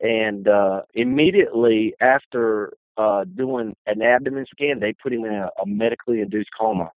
and 0.00 0.48
uh, 0.48 0.82
immediately 0.94 1.94
after 2.00 2.72
uh, 2.96 3.24
doing 3.24 3.74
an 3.86 4.02
abdomen 4.02 4.46
scan, 4.50 4.78
they 4.80 4.94
put 5.02 5.12
him 5.12 5.24
in 5.24 5.34
a, 5.34 5.50
a 5.60 5.66
medically 5.66 6.20
induced 6.20 6.50
coma. 6.58 6.90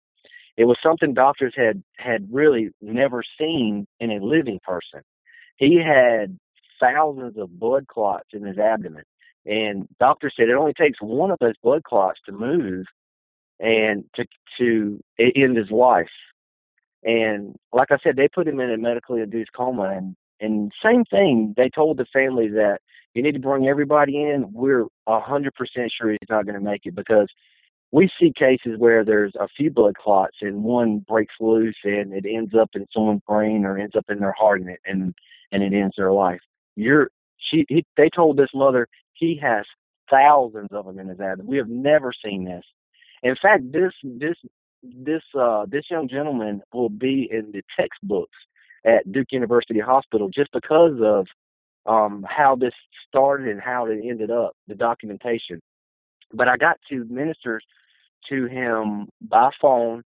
It 0.57 0.65
was 0.65 0.77
something 0.83 1.13
doctors 1.13 1.53
had 1.55 1.81
had 1.97 2.27
really 2.31 2.69
never 2.81 3.23
seen 3.39 3.87
in 3.99 4.11
a 4.11 4.23
living 4.23 4.59
person. 4.63 5.01
He 5.57 5.81
had 5.81 6.37
thousands 6.81 7.37
of 7.37 7.57
blood 7.57 7.87
clots 7.87 8.27
in 8.33 8.43
his 8.43 8.57
abdomen 8.57 9.03
and 9.45 9.87
doctor 9.99 10.31
said 10.35 10.49
it 10.49 10.55
only 10.55 10.73
takes 10.73 11.01
one 11.01 11.31
of 11.31 11.39
those 11.39 11.55
blood 11.61 11.83
clots 11.83 12.19
to 12.25 12.31
move 12.31 12.85
and 13.59 14.03
to 14.15 14.25
to 14.57 14.99
end 15.19 15.57
his 15.57 15.71
life. 15.71 16.07
And 17.03 17.55
like 17.71 17.91
I 17.91 17.97
said, 18.03 18.15
they 18.15 18.27
put 18.27 18.47
him 18.47 18.59
in 18.59 18.71
a 18.71 18.77
medically 18.77 19.21
induced 19.21 19.53
coma 19.53 19.93
and 19.95 20.15
and 20.41 20.71
same 20.83 21.05
thing, 21.05 21.53
they 21.55 21.69
told 21.69 21.97
the 21.97 22.05
family 22.11 22.49
that 22.49 22.79
you 23.13 23.23
need 23.23 23.33
to 23.33 23.39
bring 23.39 23.67
everybody 23.67 24.17
in. 24.21 24.51
We're 24.51 24.85
a 25.07 25.19
hundred 25.19 25.53
percent 25.53 25.93
sure 25.97 26.11
he's 26.11 26.29
not 26.29 26.45
gonna 26.45 26.59
make 26.59 26.81
it 26.85 26.95
because 26.95 27.27
we 27.91 28.09
see 28.19 28.33
cases 28.37 28.77
where 28.77 29.05
there's 29.05 29.33
a 29.39 29.47
few 29.47 29.71
blood 29.71 29.95
clots 29.95 30.37
and 30.41 30.63
one 30.63 30.99
breaks 31.07 31.35
loose 31.39 31.77
and 31.83 32.13
it 32.13 32.25
ends 32.29 32.53
up 32.59 32.71
in 32.73 32.85
someone's 32.93 33.21
brain 33.27 33.63
or 33.63 33.77
ends 33.77 33.95
up 33.95 34.05
in 34.09 34.19
their 34.19 34.33
heart 34.37 34.59
and 34.59 34.69
it 34.69 34.79
and 34.85 35.13
and 35.51 35.63
it 35.63 35.73
ends 35.73 35.95
their 35.97 36.11
life. 36.11 36.41
You're 36.75 37.09
she 37.45 37.65
he, 37.69 37.85
they 37.97 38.09
told 38.09 38.37
this 38.37 38.49
mother 38.55 38.87
he 39.13 39.39
has 39.41 39.65
thousands 40.11 40.69
of 40.71 40.85
them 40.85 40.99
in 40.99 41.09
his 41.09 41.19
abdomen. 41.19 41.47
We 41.47 41.57
have 41.57 41.69
never 41.69 42.13
seen 42.25 42.45
this. 42.45 42.65
In 43.23 43.35
fact, 43.41 43.71
this 43.71 43.93
this 44.03 44.37
this 44.83 45.23
uh, 45.39 45.65
this 45.69 45.85
young 45.91 46.09
gentleman 46.09 46.61
will 46.73 46.89
be 46.89 47.29
in 47.31 47.51
the 47.53 47.63
textbooks 47.79 48.37
at 48.85 49.11
Duke 49.11 49.29
University 49.31 49.79
Hospital 49.79 50.29
just 50.29 50.51
because 50.53 50.99
of 51.03 51.27
um, 51.87 52.25
how 52.29 52.55
this 52.55 52.73
started 53.09 53.49
and 53.49 53.61
how 53.61 53.87
it 53.87 53.99
ended 54.03 54.31
up, 54.31 54.53
the 54.67 54.75
documentation. 54.75 55.61
but 56.33 56.47
I 56.47 56.57
got 56.57 56.77
to 56.89 57.05
minister 57.05 57.61
to 58.29 58.47
him 58.47 59.07
by 59.21 59.51
phone 59.61 60.03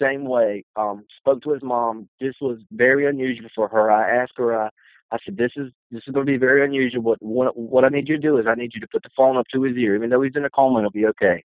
same 0.00 0.24
way. 0.24 0.64
Um, 0.76 1.04
spoke 1.18 1.42
to 1.44 1.52
his 1.52 1.62
mom. 1.62 2.08
This 2.20 2.34
was 2.40 2.58
very 2.72 3.06
unusual 3.08 3.48
for 3.54 3.68
her. 3.68 3.90
I 3.90 4.22
asked 4.22 4.34
her. 4.38 4.66
Uh, 4.66 4.70
I 5.12 5.18
said, 5.24 5.36
"This 5.36 5.52
is 5.56 5.72
this 5.90 6.02
is 6.06 6.14
going 6.14 6.26
to 6.26 6.32
be 6.32 6.38
very 6.38 6.64
unusual. 6.64 7.02
What, 7.02 7.22
what 7.22 7.56
what 7.56 7.84
I 7.84 7.88
need 7.88 8.08
you 8.08 8.16
to 8.16 8.22
do 8.22 8.38
is 8.38 8.46
I 8.46 8.54
need 8.54 8.72
you 8.74 8.80
to 8.80 8.88
put 8.88 9.02
the 9.02 9.10
phone 9.16 9.36
up 9.36 9.46
to 9.52 9.62
his 9.62 9.76
ear, 9.76 9.94
even 9.96 10.10
though 10.10 10.22
he's 10.22 10.36
in 10.36 10.44
a 10.44 10.50
coma, 10.50 10.78
it'll 10.78 10.90
be 10.90 11.06
okay." 11.06 11.42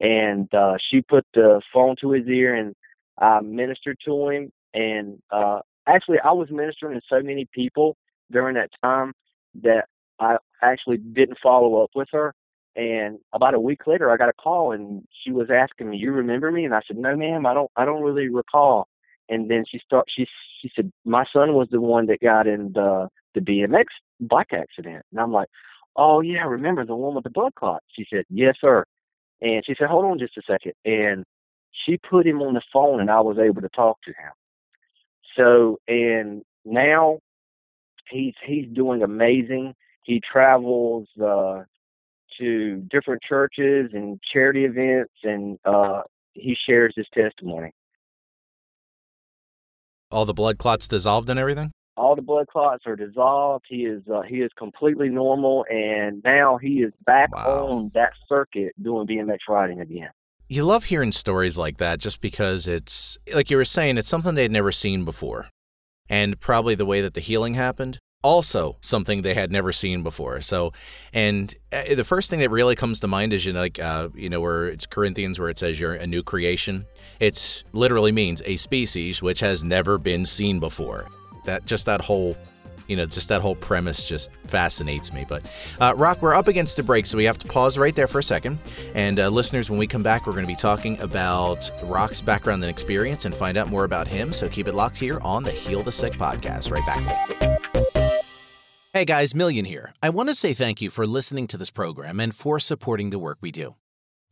And 0.00 0.52
uh, 0.54 0.76
she 0.78 1.02
put 1.02 1.26
the 1.34 1.60
phone 1.72 1.96
to 2.00 2.12
his 2.12 2.26
ear, 2.28 2.54
and 2.54 2.74
I 3.18 3.40
ministered 3.40 3.98
to 4.04 4.28
him. 4.28 4.52
And 4.74 5.20
uh, 5.30 5.60
actually, 5.86 6.18
I 6.20 6.32
was 6.32 6.50
ministering 6.50 7.00
to 7.00 7.06
so 7.08 7.20
many 7.20 7.46
people 7.52 7.96
during 8.30 8.54
that 8.54 8.70
time 8.82 9.12
that 9.62 9.86
I 10.20 10.36
actually 10.62 10.98
didn't 10.98 11.38
follow 11.42 11.82
up 11.82 11.90
with 11.94 12.08
her. 12.12 12.34
And 12.76 13.18
about 13.32 13.54
a 13.54 13.60
week 13.60 13.86
later, 13.86 14.10
I 14.10 14.16
got 14.16 14.28
a 14.28 14.34
call, 14.34 14.72
and 14.72 15.02
she 15.10 15.32
was 15.32 15.50
asking 15.50 15.90
me, 15.90 15.96
"You 15.96 16.12
remember 16.12 16.52
me?" 16.52 16.64
And 16.64 16.74
I 16.74 16.80
said, 16.86 16.96
"No, 16.96 17.16
ma'am, 17.16 17.46
I 17.46 17.54
don't. 17.54 17.70
I 17.74 17.84
don't 17.84 18.02
really 18.02 18.28
recall." 18.28 18.86
And 19.28 19.50
then 19.50 19.64
she 19.68 19.78
start. 19.78 20.06
She 20.08 20.26
she 20.62 20.70
said, 20.74 20.92
"My 21.04 21.24
son 21.32 21.54
was 21.54 21.68
the 21.70 21.80
one 21.80 22.06
that 22.06 22.20
got 22.20 22.46
in 22.46 22.72
the 22.74 23.08
the 23.34 23.40
BMX 23.40 23.86
bike 24.20 24.52
accident." 24.52 25.04
And 25.12 25.20
I'm 25.20 25.32
like, 25.32 25.48
"Oh 25.96 26.20
yeah, 26.20 26.42
I 26.42 26.46
remember 26.46 26.84
the 26.86 26.96
one 26.96 27.14
with 27.14 27.24
the 27.24 27.30
blood 27.30 27.54
clot." 27.56 27.82
She 27.96 28.06
said, 28.12 28.24
"Yes, 28.30 28.56
sir." 28.60 28.84
And 29.42 29.64
she 29.66 29.74
said, 29.78 29.88
"Hold 29.88 30.06
on 30.06 30.18
just 30.18 30.36
a 30.38 30.42
second. 30.46 30.72
And 30.84 31.24
she 31.86 31.98
put 31.98 32.26
him 32.26 32.42
on 32.42 32.54
the 32.54 32.62
phone, 32.72 33.00
and 33.00 33.10
I 33.10 33.20
was 33.20 33.38
able 33.38 33.62
to 33.62 33.68
talk 33.70 33.98
to 34.04 34.10
him. 34.10 34.32
So, 35.36 35.78
and 35.88 36.42
now 36.64 37.20
he's 38.10 38.34
he's 38.46 38.68
doing 38.74 39.02
amazing. 39.02 39.74
He 40.04 40.20
travels. 40.20 41.08
uh 41.22 41.64
to 42.38 42.76
different 42.90 43.22
churches 43.22 43.90
and 43.94 44.20
charity 44.32 44.64
events, 44.64 45.12
and 45.24 45.58
uh, 45.64 46.02
he 46.34 46.56
shares 46.66 46.94
his 46.96 47.06
testimony. 47.14 47.72
All 50.10 50.24
the 50.24 50.34
blood 50.34 50.58
clots 50.58 50.88
dissolved 50.88 51.28
and 51.30 51.38
everything. 51.38 51.72
All 51.96 52.14
the 52.14 52.22
blood 52.22 52.46
clots 52.46 52.84
are 52.86 52.96
dissolved. 52.96 53.64
He 53.68 53.84
is 53.84 54.02
uh, 54.12 54.22
he 54.22 54.36
is 54.36 54.50
completely 54.56 55.08
normal, 55.08 55.64
and 55.68 56.22
now 56.24 56.56
he 56.56 56.82
is 56.82 56.92
back 57.04 57.34
wow. 57.34 57.66
on 57.66 57.90
that 57.94 58.12
circuit 58.28 58.72
doing 58.80 59.06
BMX 59.06 59.38
riding 59.48 59.80
again. 59.80 60.10
You 60.48 60.64
love 60.64 60.84
hearing 60.84 61.12
stories 61.12 61.58
like 61.58 61.78
that, 61.78 61.98
just 61.98 62.20
because 62.20 62.66
it's 62.68 63.18
like 63.34 63.50
you 63.50 63.56
were 63.56 63.64
saying, 63.64 63.98
it's 63.98 64.08
something 64.08 64.34
they'd 64.34 64.50
never 64.50 64.72
seen 64.72 65.04
before, 65.04 65.48
and 66.08 66.38
probably 66.40 66.74
the 66.74 66.86
way 66.86 67.00
that 67.00 67.14
the 67.14 67.20
healing 67.20 67.54
happened 67.54 67.98
also 68.24 68.76
something 68.80 69.22
they 69.22 69.34
had 69.34 69.52
never 69.52 69.72
seen 69.72 70.02
before. 70.02 70.40
So, 70.40 70.72
and 71.12 71.54
uh, 71.72 71.94
the 71.94 72.04
first 72.04 72.30
thing 72.30 72.40
that 72.40 72.50
really 72.50 72.74
comes 72.74 73.00
to 73.00 73.08
mind 73.08 73.32
is 73.32 73.46
you 73.46 73.52
know, 73.52 73.60
like 73.60 73.78
uh, 73.78 74.08
you 74.14 74.28
know 74.28 74.40
where 74.40 74.66
it's 74.66 74.86
Corinthians 74.86 75.38
where 75.38 75.48
it 75.48 75.58
says 75.58 75.78
you're 75.78 75.94
a 75.94 76.06
new 76.06 76.22
creation. 76.22 76.86
It's 77.20 77.64
literally 77.72 78.12
means 78.12 78.42
a 78.44 78.56
species 78.56 79.22
which 79.22 79.40
has 79.40 79.64
never 79.64 79.98
been 79.98 80.24
seen 80.24 80.60
before. 80.60 81.08
That 81.44 81.64
just 81.64 81.86
that 81.86 82.00
whole 82.00 82.36
you 82.88 82.96
know, 82.96 83.04
just 83.04 83.28
that 83.28 83.42
whole 83.42 83.54
premise 83.54 84.08
just 84.08 84.32
fascinates 84.46 85.12
me. 85.12 85.24
But 85.28 85.44
uh, 85.80 85.94
Rock, 85.94 86.22
we're 86.22 86.34
up 86.34 86.48
against 86.48 86.76
the 86.76 86.82
break, 86.82 87.06
so 87.06 87.18
we 87.18 87.24
have 87.24 87.38
to 87.38 87.46
pause 87.46 87.78
right 87.78 87.94
there 87.94 88.08
for 88.08 88.18
a 88.18 88.22
second. 88.22 88.58
And 88.94 89.20
uh, 89.20 89.28
listeners, 89.28 89.70
when 89.70 89.78
we 89.78 89.86
come 89.86 90.02
back, 90.02 90.26
we're 90.26 90.32
going 90.32 90.44
to 90.44 90.48
be 90.48 90.56
talking 90.56 90.98
about 91.00 91.70
Rock's 91.84 92.22
background 92.22 92.64
and 92.64 92.70
experience 92.70 93.26
and 93.26 93.34
find 93.34 93.58
out 93.58 93.68
more 93.68 93.84
about 93.84 94.08
him. 94.08 94.32
So 94.32 94.48
keep 94.48 94.66
it 94.66 94.74
locked 94.74 94.98
here 94.98 95.20
on 95.20 95.44
the 95.44 95.52
Heal 95.52 95.82
the 95.82 95.92
Sick 95.92 96.14
podcast. 96.14 96.72
Right 96.72 96.86
back. 96.86 97.97
Hey 98.98 99.04
guys, 99.04 99.32
Millian 99.32 99.64
here. 99.64 99.92
I 100.02 100.10
want 100.10 100.28
to 100.28 100.34
say 100.34 100.54
thank 100.54 100.82
you 100.82 100.90
for 100.90 101.06
listening 101.06 101.46
to 101.48 101.56
this 101.56 101.70
program 101.70 102.18
and 102.18 102.34
for 102.34 102.58
supporting 102.58 103.10
the 103.10 103.18
work 103.20 103.38
we 103.40 103.52
do. 103.52 103.76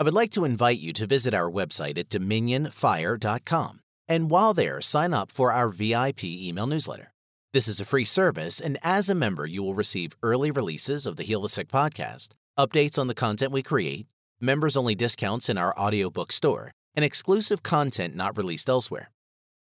I 0.00 0.02
would 0.02 0.12
like 0.12 0.32
to 0.32 0.44
invite 0.44 0.80
you 0.80 0.92
to 0.94 1.06
visit 1.06 1.34
our 1.34 1.48
website 1.48 1.96
at 1.96 2.08
dominionfire.com. 2.08 3.78
And 4.08 4.28
while 4.28 4.54
there, 4.54 4.80
sign 4.80 5.14
up 5.14 5.30
for 5.30 5.52
our 5.52 5.68
VIP 5.68 6.24
email 6.24 6.66
newsletter. 6.66 7.12
This 7.52 7.68
is 7.68 7.78
a 7.78 7.84
free 7.84 8.04
service, 8.04 8.60
and 8.60 8.76
as 8.82 9.08
a 9.08 9.14
member, 9.14 9.46
you 9.46 9.62
will 9.62 9.72
receive 9.72 10.16
early 10.20 10.50
releases 10.50 11.06
of 11.06 11.14
the 11.14 11.22
Heal 11.22 11.42
the 11.42 11.48
Sick 11.48 11.68
podcast, 11.68 12.30
updates 12.58 12.98
on 12.98 13.06
the 13.06 13.14
content 13.14 13.52
we 13.52 13.62
create, 13.62 14.08
members 14.40 14.76
only 14.76 14.96
discounts 14.96 15.48
in 15.48 15.58
our 15.58 15.78
audiobook 15.78 16.32
store, 16.32 16.72
and 16.96 17.04
exclusive 17.04 17.62
content 17.62 18.16
not 18.16 18.36
released 18.36 18.68
elsewhere. 18.68 19.12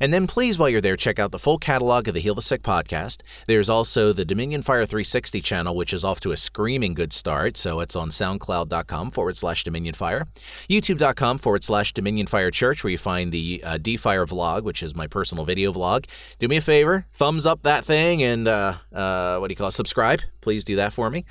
And 0.00 0.12
then 0.12 0.26
please, 0.26 0.58
while 0.58 0.68
you're 0.68 0.80
there, 0.80 0.96
check 0.96 1.18
out 1.18 1.32
the 1.32 1.38
full 1.38 1.58
catalog 1.58 2.08
of 2.08 2.14
the 2.14 2.20
Heal 2.20 2.34
the 2.34 2.42
Sick 2.42 2.62
podcast. 2.62 3.22
There's 3.46 3.68
also 3.68 4.12
the 4.12 4.24
Dominion 4.24 4.62
Fire 4.62 4.86
360 4.86 5.40
channel, 5.40 5.74
which 5.74 5.92
is 5.92 6.04
off 6.04 6.20
to 6.20 6.32
a 6.32 6.36
screaming 6.36 6.94
good 6.94 7.12
start. 7.12 7.56
So 7.56 7.80
it's 7.80 7.96
on 7.96 8.08
soundcloud.com 8.10 9.10
forward 9.10 9.36
slash 9.36 9.64
Dominion 9.64 9.94
Fire, 9.94 10.26
youtube.com 10.68 11.38
forward 11.38 11.64
slash 11.64 11.92
Dominion 11.92 12.26
Fire 12.26 12.50
Church, 12.50 12.84
where 12.84 12.90
you 12.90 12.98
find 12.98 13.32
the 13.32 13.62
uh, 13.64 13.78
D 13.78 13.96
Fire 13.96 14.26
vlog, 14.26 14.62
which 14.62 14.82
is 14.82 14.96
my 14.96 15.06
personal 15.06 15.44
video 15.44 15.72
vlog. 15.72 16.06
Do 16.38 16.48
me 16.48 16.56
a 16.56 16.60
favor, 16.60 17.06
thumbs 17.12 17.46
up 17.46 17.62
that 17.62 17.84
thing 17.84 18.22
and 18.22 18.48
uh, 18.48 18.74
uh, 18.92 19.38
what 19.38 19.48
do 19.48 19.52
you 19.52 19.56
call 19.56 19.68
it? 19.68 19.72
Subscribe. 19.72 20.20
Please 20.40 20.64
do 20.64 20.76
that 20.76 20.92
for 20.92 21.10
me. 21.10 21.24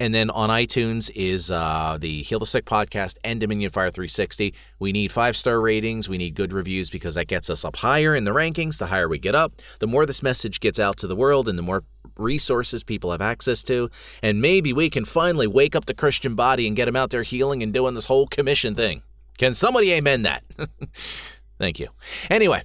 And 0.00 0.14
then 0.14 0.30
on 0.30 0.48
iTunes 0.48 1.10
is 1.14 1.50
uh, 1.50 1.98
the 2.00 2.22
Heal 2.22 2.38
the 2.38 2.46
Sick 2.46 2.64
podcast 2.64 3.16
and 3.24 3.40
Dominion 3.40 3.70
Fire 3.70 3.90
360. 3.90 4.54
We 4.78 4.92
need 4.92 5.10
five 5.10 5.36
star 5.36 5.60
ratings. 5.60 6.08
We 6.08 6.18
need 6.18 6.34
good 6.34 6.52
reviews 6.52 6.90
because 6.90 7.14
that 7.16 7.26
gets 7.26 7.50
us 7.50 7.64
up 7.64 7.76
higher 7.76 8.14
in 8.14 8.24
the 8.24 8.30
rankings. 8.32 8.78
The 8.78 8.86
higher 8.86 9.08
we 9.08 9.18
get 9.18 9.34
up, 9.34 9.52
the 9.80 9.86
more 9.86 10.06
this 10.06 10.22
message 10.22 10.60
gets 10.60 10.78
out 10.78 10.96
to 10.98 11.06
the 11.06 11.16
world 11.16 11.48
and 11.48 11.58
the 11.58 11.62
more 11.62 11.82
resources 12.16 12.84
people 12.84 13.10
have 13.10 13.20
access 13.20 13.62
to. 13.64 13.90
And 14.22 14.40
maybe 14.40 14.72
we 14.72 14.90
can 14.90 15.04
finally 15.04 15.46
wake 15.46 15.74
up 15.74 15.86
the 15.86 15.94
Christian 15.94 16.34
body 16.34 16.66
and 16.66 16.76
get 16.76 16.86
them 16.86 16.96
out 16.96 17.10
there 17.10 17.22
healing 17.22 17.62
and 17.62 17.72
doing 17.72 17.94
this 17.94 18.06
whole 18.06 18.26
commission 18.26 18.74
thing. 18.74 19.02
Can 19.36 19.54
somebody 19.54 19.92
amen 19.92 20.22
that? 20.22 20.44
Thank 21.58 21.80
you. 21.80 21.88
Anyway, 22.30 22.62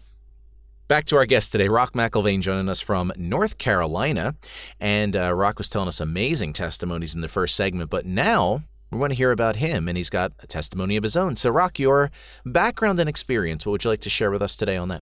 Back 0.93 1.05
to 1.05 1.15
our 1.15 1.25
guest 1.25 1.51
today, 1.51 1.69
Rock 1.69 1.93
McIlvaine, 1.93 2.41
joining 2.41 2.69
us 2.69 2.79
from 2.79 3.11
North 3.17 3.57
Carolina. 3.57 4.35
And 4.79 5.17
uh, 5.17 5.33
Rock 5.33 5.57
was 5.57 5.67
telling 5.67 5.87
us 5.87 5.99
amazing 5.99 6.53
testimonies 6.53 7.15
in 7.15 7.21
the 7.21 7.27
first 7.27 7.55
segment, 7.55 7.89
but 7.89 8.05
now 8.05 8.61
we 8.91 8.99
want 8.99 9.11
to 9.11 9.17
hear 9.17 9.31
about 9.31 9.55
him, 9.55 9.87
and 9.87 9.97
he's 9.97 10.11
got 10.11 10.33
a 10.43 10.45
testimony 10.45 10.95
of 10.95 11.01
his 11.01 11.17
own. 11.17 11.35
So, 11.35 11.49
Rock, 11.49 11.79
your 11.79 12.11
background 12.45 12.99
and 12.99 13.09
experience, 13.09 13.65
what 13.65 13.71
would 13.71 13.83
you 13.83 13.89
like 13.89 14.01
to 14.01 14.09
share 14.11 14.29
with 14.29 14.43
us 14.43 14.55
today 14.55 14.77
on 14.77 14.89
that? 14.89 14.99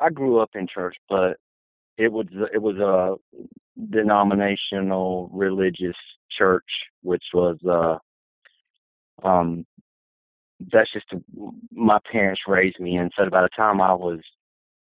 I 0.00 0.10
grew 0.10 0.40
up 0.40 0.50
in 0.56 0.66
church, 0.66 0.96
but 1.08 1.36
it 1.98 2.10
was 2.10 2.26
it 2.52 2.60
was 2.60 2.74
a 2.78 3.14
denominational 3.90 5.30
religious 5.32 5.94
church, 6.36 6.66
which 7.02 7.22
was 7.32 7.58
uh, 7.64 7.98
um, 9.24 9.64
that's 10.72 10.92
just 10.92 11.06
my 11.70 12.00
parents 12.10 12.40
raised 12.48 12.80
me 12.80 12.96
in. 12.96 13.10
So 13.16 13.30
by 13.30 13.42
the 13.42 13.50
time 13.56 13.80
I 13.80 13.94
was 13.94 14.18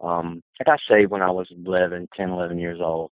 um, 0.02 0.42
I 0.60 0.64
got 0.64 0.80
saved 0.90 1.12
when 1.12 1.22
I 1.22 1.32
was 1.32 1.48
11, 1.52 2.10
10, 2.16 2.30
11 2.30 2.60
years 2.60 2.80
old. 2.82 3.12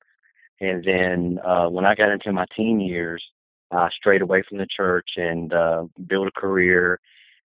And 0.61 0.83
then 0.83 1.39
uh, 1.45 1.67
when 1.69 1.85
I 1.85 1.95
got 1.95 2.11
into 2.11 2.31
my 2.31 2.45
teen 2.55 2.79
years, 2.79 3.23
I 3.71 3.89
strayed 3.89 4.21
away 4.21 4.43
from 4.47 4.57
the 4.59 4.67
church 4.67 5.11
and 5.17 5.53
uh, 5.53 5.85
built 6.07 6.27
a 6.27 6.39
career 6.39 6.99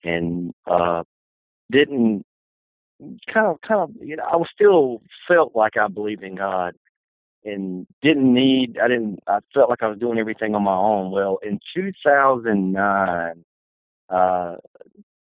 and 0.02 0.52
uh, 0.66 1.04
didn't 1.70 2.24
kind 3.32 3.46
of 3.46 3.60
kind 3.60 3.80
of 3.80 3.90
you 4.00 4.16
know 4.16 4.24
I 4.24 4.36
was 4.36 4.48
still 4.54 5.02
felt 5.28 5.54
like 5.54 5.76
I 5.76 5.86
believed 5.88 6.22
in 6.22 6.34
God 6.36 6.74
and 7.44 7.86
didn't 8.02 8.32
need 8.32 8.78
I 8.82 8.88
didn't 8.88 9.20
I 9.26 9.40
felt 9.52 9.68
like 9.68 9.82
I 9.82 9.88
was 9.88 9.98
doing 9.98 10.18
everything 10.18 10.54
on 10.54 10.64
my 10.64 10.74
own. 10.74 11.10
Well, 11.10 11.38
in 11.42 11.60
2009, 11.74 13.44
uh, 14.08 14.56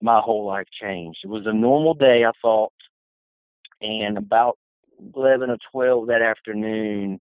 my 0.01 0.19
whole 0.19 0.45
life 0.45 0.67
changed. 0.79 1.19
It 1.23 1.29
was 1.29 1.45
a 1.45 1.53
normal 1.53 1.93
day, 1.93 2.25
I 2.25 2.31
thought, 2.41 2.73
and 3.81 4.17
about 4.17 4.57
11 5.15 5.49
or 5.49 5.57
12 5.71 6.07
that 6.07 6.21
afternoon, 6.21 7.19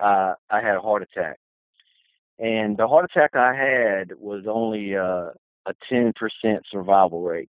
uh, 0.00 0.34
I 0.50 0.60
had 0.60 0.76
a 0.76 0.80
heart 0.80 1.02
attack. 1.02 1.38
And 2.38 2.76
the 2.76 2.88
heart 2.88 3.04
attack 3.04 3.36
I 3.36 3.54
had 3.54 4.12
was 4.18 4.44
only 4.48 4.96
uh, 4.96 5.30
a 5.66 5.74
10% 5.90 6.12
survival 6.70 7.22
rate. 7.22 7.50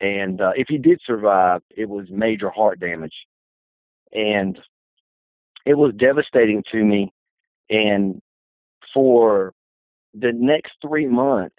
And 0.00 0.40
uh, 0.40 0.52
if 0.54 0.66
he 0.68 0.78
did 0.78 1.00
survive, 1.04 1.62
it 1.76 1.88
was 1.88 2.06
major 2.10 2.50
heart 2.50 2.78
damage. 2.78 3.14
And 4.12 4.58
it 5.66 5.74
was 5.74 5.92
devastating 5.98 6.62
to 6.72 6.84
me. 6.84 7.12
And 7.70 8.20
for 8.94 9.52
the 10.14 10.32
next 10.32 10.72
three 10.80 11.06
months, 11.06 11.56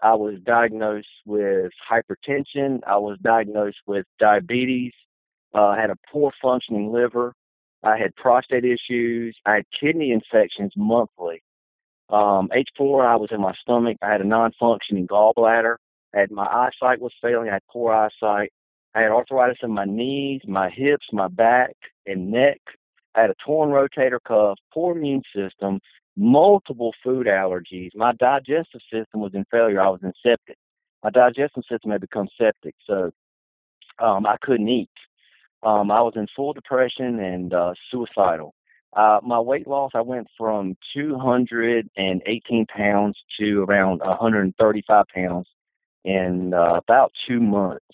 I 0.00 0.14
was 0.14 0.36
diagnosed 0.44 1.08
with 1.26 1.72
hypertension. 1.90 2.80
I 2.86 2.96
was 2.98 3.18
diagnosed 3.22 3.78
with 3.86 4.06
diabetes. 4.18 4.92
Uh, 5.54 5.68
I 5.68 5.80
had 5.80 5.90
a 5.90 5.96
poor 6.12 6.32
functioning 6.40 6.92
liver. 6.92 7.34
I 7.82 7.96
had 7.96 8.14
prostate 8.16 8.64
issues. 8.64 9.36
I 9.46 9.56
had 9.56 9.64
kidney 9.78 10.12
infections 10.12 10.72
monthly. 10.76 11.42
Um, 12.10 12.48
H4, 12.48 13.06
I 13.06 13.16
was 13.16 13.28
in 13.32 13.40
my 13.40 13.54
stomach. 13.60 13.98
I 14.02 14.10
had 14.10 14.20
a 14.20 14.26
non-functioning 14.26 15.06
gallbladder. 15.06 15.76
I 16.14 16.20
had 16.20 16.30
my 16.30 16.46
eyesight 16.46 17.00
was 17.00 17.12
failing. 17.20 17.48
I 17.48 17.54
had 17.54 17.62
poor 17.70 17.92
eyesight. 17.92 18.52
I 18.94 19.02
had 19.02 19.10
arthritis 19.10 19.58
in 19.62 19.72
my 19.72 19.84
knees, 19.84 20.40
my 20.46 20.70
hips, 20.70 21.06
my 21.12 21.28
back, 21.28 21.76
and 22.06 22.30
neck. 22.30 22.60
I 23.14 23.22
had 23.22 23.30
a 23.30 23.34
torn 23.44 23.70
rotator 23.70 24.18
cuff, 24.26 24.58
poor 24.72 24.96
immune 24.96 25.22
system, 25.34 25.80
multiple 26.18 26.92
food 27.02 27.26
allergies. 27.26 27.90
My 27.94 28.12
digestive 28.12 28.80
system 28.92 29.20
was 29.20 29.32
in 29.34 29.44
failure. 29.50 29.80
I 29.80 29.88
was 29.88 30.00
in 30.02 30.12
septic. 30.22 30.56
My 31.02 31.10
digestive 31.10 31.62
system 31.70 31.92
had 31.92 32.00
become 32.00 32.28
septic, 32.36 32.74
so 32.86 33.10
um, 34.00 34.26
I 34.26 34.36
couldn't 34.42 34.68
eat. 34.68 34.90
Um, 35.62 35.90
I 35.90 36.02
was 36.02 36.14
in 36.16 36.26
full 36.34 36.52
depression 36.52 37.20
and 37.20 37.54
uh, 37.54 37.72
suicidal. 37.90 38.54
Uh, 38.96 39.20
my 39.22 39.38
weight 39.38 39.68
loss, 39.68 39.92
I 39.94 40.00
went 40.00 40.28
from 40.36 40.76
218 40.94 42.66
pounds 42.66 43.16
to 43.38 43.62
around 43.64 44.00
135 44.00 45.04
pounds 45.14 45.46
in 46.04 46.54
uh, 46.54 46.74
about 46.74 47.12
two 47.28 47.40
months. 47.40 47.84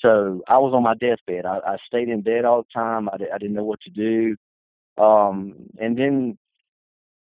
So 0.00 0.42
I 0.48 0.58
was 0.58 0.72
on 0.74 0.82
my 0.82 0.94
deathbed. 0.94 1.44
I, 1.44 1.58
I 1.58 1.76
stayed 1.86 2.08
in 2.08 2.22
bed 2.22 2.44
all 2.44 2.62
the 2.62 2.68
time. 2.72 3.08
I, 3.08 3.16
I 3.34 3.38
didn't 3.38 3.54
know 3.54 3.64
what 3.64 3.80
to 3.82 3.90
do. 3.90 4.36
Um, 5.02 5.54
and 5.80 5.96
then, 5.96 6.38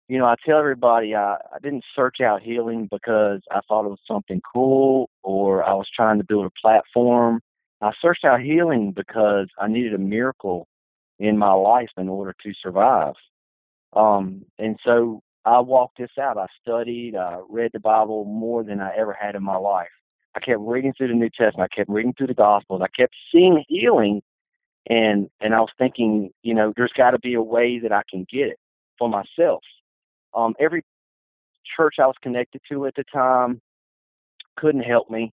you 0.09 0.19
know, 0.19 0.27
I 0.27 0.37
tell 0.45 0.59
everybody 0.59 1.15
I, 1.15 1.35
I 1.35 1.59
didn't 1.63 1.85
search 1.95 2.21
out 2.21 2.43
healing 2.43 2.89
because 2.91 3.41
I 3.51 3.61
thought 3.69 3.87
it 3.87 3.91
was 3.91 3.99
something 4.07 4.41
cool 4.53 5.11
or 5.23 5.65
I 5.65 5.75
was 5.75 5.89
trying 5.95 6.19
to 6.19 6.25
build 6.25 6.47
a 6.47 6.51
platform. 6.61 7.41
I 7.83 7.91
searched 8.01 8.25
out 8.25 8.41
healing 8.41 8.93
because 8.95 9.49
I 9.59 9.69
needed 9.69 9.95
a 9.95 9.99
miracle 9.99 10.69
in 11.19 11.37
my 11.37 11.53
life 11.53 11.89
in 11.97 12.09
order 12.09 12.35
to 12.43 12.53
survive. 12.63 13.15
Um, 13.95 14.45
and 14.59 14.79
so 14.85 15.23
I 15.45 15.61
walked 15.61 15.99
this 15.99 16.11
out. 16.21 16.39
I 16.39 16.47
studied, 16.63 17.17
I 17.17 17.41
read 17.49 17.71
the 17.73 17.81
Bible 17.81 18.25
more 18.25 18.63
than 18.63 18.81
I 18.81 18.95
ever 18.97 19.17
had 19.19 19.35
in 19.35 19.43
my 19.43 19.57
life. 19.57 19.89
I 20.37 20.41
kept 20.41 20.61
reading 20.61 20.93
through 20.97 21.09
the 21.09 21.15
New 21.15 21.31
Testament. 21.31 21.71
I 21.73 21.77
kept 21.77 21.89
reading 21.91 22.15
through 22.17 22.27
the 22.29 22.35
Gospels. 22.35 22.83
I 22.83 22.89
kept 23.01 23.15
seeing 23.33 23.65
healing, 23.69 24.21
and 24.89 25.31
and 25.41 25.55
I 25.55 25.61
was 25.61 25.71
thinking, 25.79 26.31
you 26.43 26.53
know, 26.55 26.75
there's 26.77 26.93
got 26.95 27.13
to 27.13 27.19
be 27.19 27.35
a 27.35 27.43
way 27.43 27.79
that 27.79 27.91
I 27.91 28.03
can 28.11 28.27
get 28.31 28.49
it 28.49 28.59
for 28.99 29.09
myself. 29.09 29.63
Um, 30.35 30.55
every 30.61 30.83
church 31.77 31.97
I 32.01 32.07
was 32.07 32.17
connected 32.23 32.61
to 32.71 32.87
at 32.87 32.95
the 32.95 33.05
time 33.13 33.61
couldn't 34.57 34.83
help 34.83 35.11
me. 35.11 35.33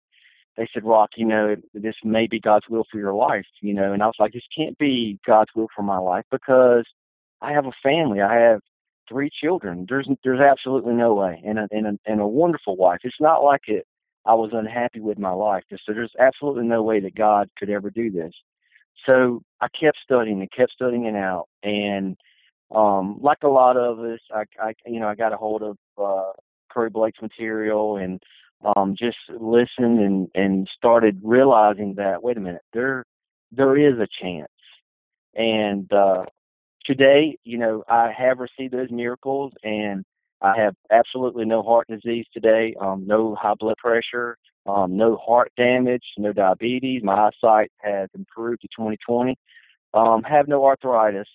They 0.58 0.68
said, 0.74 0.84
Rock, 0.84 1.12
you 1.18 1.26
know, 1.26 1.56
this 1.74 1.96
may 2.04 2.28
be 2.28 2.40
God's 2.40 2.66
will 2.70 2.86
for 2.92 3.00
your 3.00 3.14
life, 3.14 3.46
you 3.62 3.74
know, 3.74 3.92
and 3.92 4.04
I 4.04 4.06
was 4.06 4.16
like, 4.20 4.34
this 4.34 4.44
can't 4.56 4.78
be 4.78 5.18
God's 5.26 5.50
will 5.56 5.68
for 5.76 5.82
my 5.82 5.98
life 5.98 6.26
because 6.32 6.86
I 7.42 7.52
have 7.54 7.66
a 7.66 7.72
family. 7.82 8.22
I 8.22 8.36
have 8.36 8.60
three 9.10 9.32
children. 9.42 9.86
There's 9.90 10.08
there's 10.24 10.40
absolutely 10.40 10.94
no 10.94 11.14
way, 11.16 11.42
and 11.46 11.60
a 11.60 11.68
and 11.72 11.88
a, 11.88 11.92
and 12.06 12.22
a 12.22 12.28
wonderful 12.28 12.78
wife. 12.78 13.00
It's 13.04 13.16
not 13.20 13.44
like 13.44 13.62
it 13.68 13.86
I 14.26 14.36
was 14.36 14.52
unhappy 14.54 15.00
with 15.00 15.20
my 15.20 15.32
life. 15.32 15.64
So 15.70 15.94
there's 15.94 16.14
absolutely 16.20 16.66
no 16.66 16.82
way 16.82 17.00
that 17.02 17.16
God 17.16 17.50
could 17.58 17.70
ever 17.70 17.90
do 17.90 18.10
this. 18.10 18.32
So 19.06 19.42
I 19.60 19.68
kept 19.80 19.98
studying 20.04 20.40
and 20.40 20.52
kept 20.52 20.72
studying 20.72 21.06
it 21.06 21.16
out. 21.16 21.48
And 21.62 22.16
um, 22.74 23.20
like 23.22 23.40
a 23.44 23.48
lot 23.48 23.78
of 23.78 24.00
us, 24.00 24.20
I, 24.34 24.44
I 24.62 24.74
you 24.86 25.00
know 25.00 25.08
I 25.08 25.16
got 25.16 25.34
a 25.34 25.38
hold 25.38 25.62
of 25.62 25.78
uh, 25.98 26.32
Curry 26.72 26.90
Blake's 26.90 27.22
material 27.22 27.98
and 27.98 28.22
um, 28.76 28.96
just 28.98 29.18
listened 29.30 30.00
and 30.00 30.28
and 30.36 30.68
started 30.76 31.20
realizing 31.24 31.96
that 31.96 32.24
wait 32.24 32.38
a 32.38 32.42
minute 32.42 32.62
there 32.74 33.06
there 33.52 33.78
is 33.78 34.00
a 34.00 34.08
chance. 34.22 34.48
And 35.36 35.92
uh, 35.92 36.26
today, 36.86 37.38
you 37.44 37.58
know, 37.58 37.84
I 37.88 38.12
have 38.18 38.40
received 38.40 38.74
those 38.74 38.92
miracles 38.92 39.54
and 39.64 40.04
I 40.42 40.58
have 40.58 40.76
absolutely 40.92 41.46
no 41.46 41.64
heart 41.64 41.88
disease 41.88 42.26
today, 42.34 42.76
um, 42.80 43.06
no 43.08 43.36
high 43.36 43.54
blood 43.58 43.78
pressure, 43.78 44.38
um, 44.66 44.98
no 44.98 45.18
heart 45.18 45.52
damage, 45.58 46.04
no 46.18 46.34
diabetes. 46.34 47.02
My 47.04 47.30
eyesight 47.30 47.72
has 47.82 48.10
improved 48.14 48.62
to 48.62 48.68
2020. 48.76 49.38
Um, 49.94 50.24
have 50.24 50.48
no 50.48 50.66
arthritis. 50.66 51.28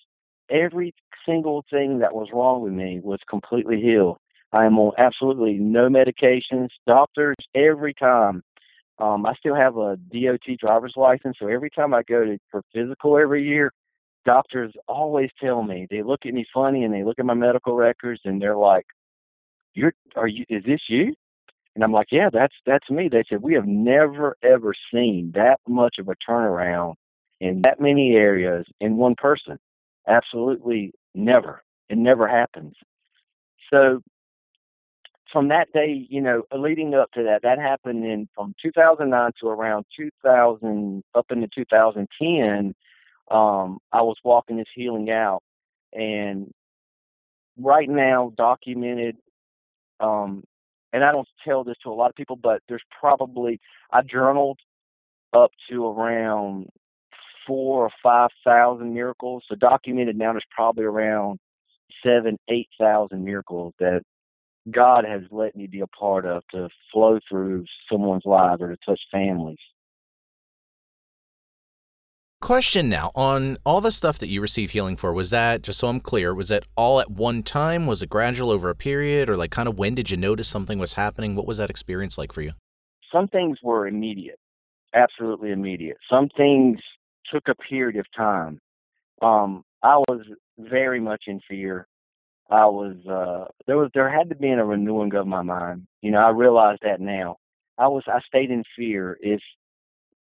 Every 0.49 0.93
single 1.25 1.63
thing 1.69 1.99
that 1.99 2.13
was 2.13 2.29
wrong 2.33 2.61
with 2.61 2.73
me 2.73 2.99
was 3.03 3.19
completely 3.29 3.81
healed. 3.81 4.17
I 4.51 4.65
am 4.65 4.79
on 4.79 4.93
absolutely 4.97 5.53
no 5.53 5.89
medications. 5.89 6.69
Doctors, 6.87 7.35
every 7.55 7.93
time. 7.93 8.43
Um, 8.97 9.25
I 9.25 9.33
still 9.35 9.55
have 9.55 9.77
a 9.77 9.95
DOT 9.95 10.57
driver's 10.59 10.95
license, 10.97 11.37
so 11.39 11.47
every 11.47 11.69
time 11.69 11.93
I 11.93 12.03
go 12.03 12.25
to 12.25 12.37
for 12.51 12.61
physical 12.73 13.17
every 13.17 13.47
year, 13.47 13.71
doctors 14.25 14.73
always 14.89 15.29
tell 15.39 15.63
me 15.63 15.87
they 15.89 16.03
look 16.03 16.25
at 16.25 16.33
me 16.33 16.45
funny 16.53 16.83
and 16.83 16.93
they 16.93 17.05
look 17.05 17.17
at 17.17 17.25
my 17.25 17.33
medical 17.33 17.75
records 17.75 18.19
and 18.25 18.41
they're 18.41 18.57
like, 18.57 18.85
you're 19.73 19.93
are 20.15 20.27
you 20.27 20.45
is 20.49 20.63
this 20.65 20.81
you 20.87 21.13
and 21.75 21.83
i'm 21.83 21.91
like 21.91 22.07
yeah 22.11 22.29
that's 22.31 22.53
that's 22.65 22.89
me 22.89 23.07
they 23.09 23.23
said 23.29 23.41
we 23.41 23.53
have 23.53 23.67
never 23.67 24.35
ever 24.43 24.73
seen 24.93 25.31
that 25.33 25.59
much 25.67 25.95
of 25.99 26.07
a 26.07 26.15
turnaround 26.27 26.95
in 27.39 27.61
that 27.61 27.79
many 27.79 28.15
areas 28.15 28.65
in 28.81 28.97
one 28.97 29.15
person 29.15 29.57
absolutely 30.07 30.91
never 31.13 31.61
it 31.89 31.97
never 31.97 32.27
happens 32.27 32.75
so 33.71 34.01
from 35.31 35.49
that 35.49 35.71
day, 35.73 36.07
you 36.09 36.21
know, 36.21 36.43
leading 36.51 36.95
up 36.95 37.11
to 37.11 37.23
that, 37.23 37.43
that 37.43 37.59
happened 37.59 38.03
in 38.03 38.27
from 38.33 38.55
2009 38.61 39.31
to 39.39 39.47
around 39.47 39.85
2000, 39.95 41.03
up 41.13 41.25
into 41.29 41.47
2010. 41.53 42.73
Um, 43.29 43.77
I 43.91 44.01
was 44.01 44.17
walking 44.23 44.57
this 44.57 44.65
healing 44.73 45.11
out, 45.11 45.43
and 45.93 46.51
right 47.57 47.87
now, 47.87 48.33
documented 48.35 49.17
um, 49.99 50.43
and 50.91 51.03
I 51.03 51.11
don't 51.11 51.27
tell 51.45 51.63
this 51.63 51.75
to 51.83 51.89
a 51.89 51.93
lot 51.93 52.09
of 52.09 52.15
people, 52.15 52.35
but 52.35 52.61
there's 52.67 52.83
probably 52.99 53.59
I 53.91 54.01
journaled 54.01 54.59
up 55.33 55.51
to 55.69 55.85
around 55.85 56.67
four 57.49 57.85
or 57.85 57.91
five 58.01 58.29
thousand 58.45 58.93
miracles. 58.93 59.43
So 59.49 59.55
documented 59.55 60.15
now 60.15 60.31
there's 60.31 60.45
probably 60.55 60.85
around 60.85 61.39
seven, 62.05 62.37
eight 62.49 62.69
thousand 62.79 63.25
miracles 63.25 63.73
that 63.79 64.03
God 64.71 65.03
has 65.03 65.23
let 65.31 65.55
me 65.55 65.67
be 65.67 65.79
a 65.79 65.87
part 65.87 66.25
of 66.25 66.43
to 66.51 66.69
flow 66.93 67.19
through 67.27 67.65
someone's 67.91 68.25
lives 68.25 68.61
or 68.61 68.69
to 68.69 68.77
touch 68.85 69.01
families. 69.11 69.57
Question 72.41 72.87
now 72.87 73.11
on 73.15 73.57
all 73.65 73.81
the 73.81 73.91
stuff 73.91 74.17
that 74.19 74.27
you 74.27 74.39
received 74.41 74.71
healing 74.71 74.95
for, 74.95 75.11
was 75.11 75.29
that, 75.29 75.61
just 75.61 75.79
so 75.79 75.87
I'm 75.87 75.99
clear, 75.99 76.33
was 76.33 76.49
that 76.49 76.63
all 76.77 77.01
at 77.01 77.11
one 77.11 77.43
time? 77.43 77.85
Was 77.85 78.01
it 78.01 78.09
gradual 78.09 78.49
over 78.49 78.69
a 78.69 78.75
period? 78.75 79.29
Or 79.29 79.35
like 79.35 79.51
kind 79.51 79.67
of 79.67 79.77
when 79.77 79.93
did 79.95 80.09
you 80.09 80.17
notice 80.17 80.47
something 80.47 80.79
was 80.79 80.93
happening? 80.93 81.35
What 81.35 81.47
was 81.47 81.57
that 81.57 81.69
experience 81.69 82.17
like 82.17 82.31
for 82.31 82.41
you? 82.41 82.53
Some 83.11 83.27
things 83.27 83.57
were 83.61 83.87
immediate, 83.87 84.39
absolutely 84.93 85.51
immediate. 85.51 85.97
Some 86.09 86.29
things 86.37 86.79
took 87.31 87.47
a 87.47 87.55
period 87.55 87.97
of 87.97 88.05
time. 88.15 88.59
Um, 89.21 89.63
I 89.83 89.97
was 89.97 90.21
very 90.57 90.99
much 90.99 91.23
in 91.27 91.39
fear. 91.47 91.87
I 92.49 92.65
was 92.65 92.95
uh 93.07 93.45
there 93.67 93.77
was 93.77 93.91
there 93.93 94.09
had 94.09 94.29
to 94.29 94.35
be 94.35 94.49
a 94.49 94.63
renewing 94.63 95.13
of 95.13 95.27
my 95.27 95.41
mind. 95.41 95.85
You 96.01 96.11
know, 96.11 96.19
I 96.19 96.29
realize 96.29 96.77
that 96.81 96.99
now. 96.99 97.37
I 97.77 97.87
was 97.87 98.03
I 98.07 98.19
stayed 98.27 98.49
in 98.49 98.63
fear. 98.75 99.17
If 99.21 99.41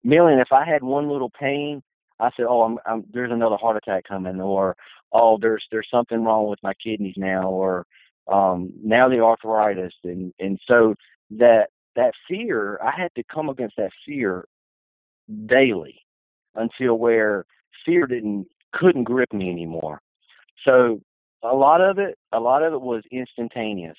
Millian 0.07 0.41
if 0.41 0.53
I 0.53 0.65
had 0.65 0.83
one 0.83 1.09
little 1.09 1.31
pain, 1.31 1.83
I 2.21 2.31
said, 2.37 2.47
"Oh, 2.49 2.63
I'm, 2.63 2.79
I'm, 2.87 3.05
there's 3.13 3.33
another 3.33 3.57
heart 3.57 3.77
attack 3.77 4.05
coming," 4.05 4.41
or 4.41 4.77
"Oh, 5.13 5.39
there's 5.41 5.65
there's 5.71 5.89
something 5.91 6.23
wrong 6.23 6.49
with 6.49 6.59
my 6.63 6.75
kidneys 6.75 7.15
now," 7.17 7.49
or 7.49 7.87
um, 8.27 8.73
now 8.83 9.09
the 9.09 9.21
arthritis, 9.21 9.95
and 10.05 10.33
and 10.39 10.59
so 10.69 10.95
that 11.31 11.69
that 11.97 12.13
fear, 12.29 12.79
I 12.83 12.91
had 12.91 13.11
to 13.17 13.25
come 13.25 13.49
against 13.49 13.77
that 13.77 13.91
fear 14.05 14.47
daily 15.47 16.01
until 16.59 16.99
where 16.99 17.47
fear 17.85 18.07
didn't 18.07 18.47
couldn't 18.75 19.05
grip 19.05 19.33
me 19.33 19.51
anymore. 19.51 20.01
So 20.65 21.01
a 21.43 21.55
lot 21.55 21.81
of 21.81 21.99
it, 21.99 22.19
a 22.33 22.41
lot 22.41 22.63
of 22.63 22.73
it 22.75 22.81
was 22.81 23.03
instantaneous, 23.11 23.97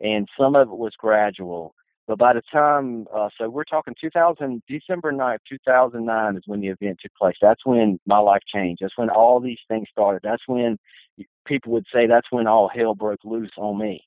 and 0.00 0.28
some 0.38 0.56
of 0.56 0.68
it 0.68 0.76
was 0.76 0.92
gradual. 0.98 1.74
But 2.08 2.18
by 2.18 2.32
the 2.32 2.42
time, 2.52 3.06
uh, 3.14 3.28
so 3.38 3.48
we're 3.48 3.64
talking 3.64 3.94
2000, 4.00 4.62
December 4.68 5.12
9th, 5.12 5.38
2009 5.48 6.36
is 6.36 6.42
when 6.46 6.60
the 6.60 6.68
event 6.68 6.98
took 7.00 7.14
place. 7.14 7.36
That's 7.40 7.64
when 7.64 8.00
my 8.06 8.18
life 8.18 8.42
changed. 8.52 8.82
That's 8.82 8.98
when 8.98 9.08
all 9.08 9.38
these 9.38 9.60
things 9.68 9.86
started. 9.90 10.20
That's 10.24 10.42
when 10.46 10.78
people 11.46 11.72
would 11.72 11.86
say 11.94 12.06
that's 12.06 12.26
when 12.30 12.48
all 12.48 12.68
hell 12.68 12.94
broke 12.94 13.20
loose 13.24 13.52
on 13.56 13.78
me. 13.78 14.02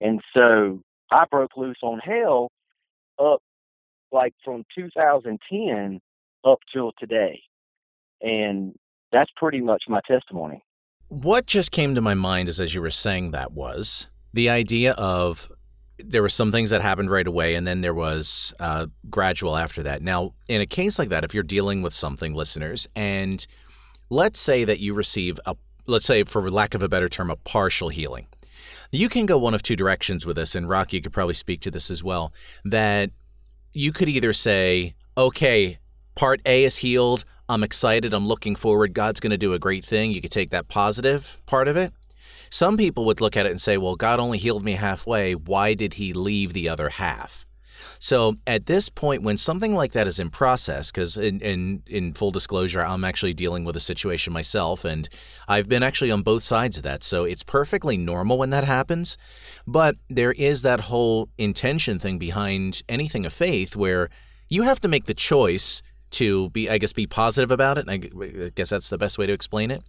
And 0.00 0.20
so 0.34 0.82
I 1.10 1.24
broke 1.30 1.56
loose 1.56 1.78
on 1.82 2.00
hell 2.00 2.50
up 3.18 3.40
like 4.10 4.34
from 4.44 4.64
2010 4.74 6.00
up 6.44 6.58
till 6.72 6.92
today. 6.98 7.40
And 8.20 8.74
that's 9.10 9.30
pretty 9.36 9.60
much 9.60 9.84
my 9.88 10.00
testimony. 10.06 10.62
What 11.08 11.46
just 11.46 11.72
came 11.72 11.94
to 11.94 12.00
my 12.00 12.14
mind 12.14 12.48
is 12.48 12.60
as 12.60 12.74
you 12.74 12.80
were 12.80 12.90
saying 12.90 13.32
that 13.32 13.52
was 13.52 14.08
the 14.32 14.48
idea 14.48 14.92
of 14.92 15.50
there 15.98 16.22
were 16.22 16.28
some 16.28 16.50
things 16.50 16.70
that 16.70 16.82
happened 16.82 17.10
right 17.10 17.26
away, 17.26 17.54
and 17.54 17.66
then 17.66 17.80
there 17.80 17.94
was 17.94 18.54
uh, 18.58 18.86
gradual 19.10 19.56
after 19.56 19.82
that. 19.84 20.02
Now, 20.02 20.32
in 20.48 20.60
a 20.60 20.66
case 20.66 20.98
like 20.98 21.10
that, 21.10 21.24
if 21.24 21.34
you're 21.34 21.42
dealing 21.42 21.82
with 21.82 21.92
something, 21.92 22.34
listeners, 22.34 22.88
and 22.96 23.46
let's 24.10 24.40
say 24.40 24.64
that 24.64 24.80
you 24.80 24.94
receive 24.94 25.38
a, 25.46 25.54
let's 25.86 26.06
say, 26.06 26.24
for 26.24 26.50
lack 26.50 26.74
of 26.74 26.82
a 26.82 26.88
better 26.88 27.08
term, 27.08 27.30
a 27.30 27.36
partial 27.36 27.88
healing, 27.88 28.26
you 28.90 29.08
can 29.08 29.26
go 29.26 29.38
one 29.38 29.54
of 29.54 29.62
two 29.62 29.76
directions 29.76 30.26
with 30.26 30.36
this, 30.36 30.54
and 30.54 30.68
Rocky 30.68 31.00
could 31.00 31.12
probably 31.12 31.34
speak 31.34 31.60
to 31.62 31.70
this 31.70 31.90
as 31.90 32.02
well. 32.02 32.32
That 32.64 33.10
you 33.72 33.92
could 33.92 34.08
either 34.08 34.32
say, 34.32 34.94
okay, 35.16 35.78
part 36.14 36.40
A 36.46 36.64
is 36.64 36.78
healed. 36.78 37.24
I'm 37.48 37.62
excited. 37.62 38.14
I'm 38.14 38.26
looking 38.26 38.56
forward. 38.56 38.94
God's 38.94 39.20
going 39.20 39.30
to 39.30 39.38
do 39.38 39.54
a 39.54 39.58
great 39.58 39.84
thing. 39.84 40.12
You 40.12 40.20
could 40.20 40.30
take 40.30 40.50
that 40.50 40.68
positive 40.68 41.38
part 41.46 41.68
of 41.68 41.76
it. 41.76 41.92
Some 42.50 42.76
people 42.76 43.04
would 43.06 43.20
look 43.20 43.36
at 43.36 43.46
it 43.46 43.50
and 43.50 43.60
say, 43.60 43.78
well, 43.78 43.96
God 43.96 44.20
only 44.20 44.38
healed 44.38 44.64
me 44.64 44.72
halfway. 44.72 45.34
Why 45.34 45.74
did 45.74 45.94
he 45.94 46.12
leave 46.12 46.52
the 46.52 46.68
other 46.68 46.90
half? 46.90 47.46
So 47.98 48.36
at 48.46 48.66
this 48.66 48.88
point, 48.88 49.22
when 49.22 49.36
something 49.36 49.74
like 49.74 49.92
that 49.92 50.06
is 50.06 50.18
in 50.18 50.30
process, 50.30 50.90
because 50.90 51.16
in, 51.16 51.40
in, 51.40 51.82
in 51.86 52.14
full 52.14 52.30
disclosure, 52.30 52.84
I'm 52.84 53.04
actually 53.04 53.34
dealing 53.34 53.64
with 53.64 53.76
a 53.76 53.80
situation 53.80 54.32
myself, 54.32 54.84
and 54.84 55.08
I've 55.48 55.68
been 55.68 55.82
actually 55.82 56.10
on 56.10 56.22
both 56.22 56.42
sides 56.42 56.76
of 56.76 56.82
that. 56.82 57.02
So 57.02 57.24
it's 57.24 57.42
perfectly 57.42 57.96
normal 57.96 58.38
when 58.38 58.50
that 58.50 58.64
happens. 58.64 59.16
But 59.66 59.96
there 60.08 60.32
is 60.32 60.62
that 60.62 60.82
whole 60.82 61.28
intention 61.38 61.98
thing 61.98 62.18
behind 62.18 62.82
anything 62.88 63.24
of 63.24 63.32
faith 63.32 63.76
where 63.76 64.08
you 64.48 64.62
have 64.62 64.80
to 64.80 64.88
make 64.88 65.04
the 65.04 65.14
choice 65.14 65.80
to 66.12 66.50
be, 66.50 66.68
I 66.68 66.78
guess, 66.78 66.92
be 66.92 67.06
positive 67.06 67.50
about 67.50 67.78
it. 67.78 67.88
And 67.88 67.90
I 67.90 68.50
guess 68.54 68.70
that's 68.70 68.90
the 68.90 68.98
best 68.98 69.18
way 69.18 69.26
to 69.26 69.32
explain 69.32 69.70
it. 69.70 69.82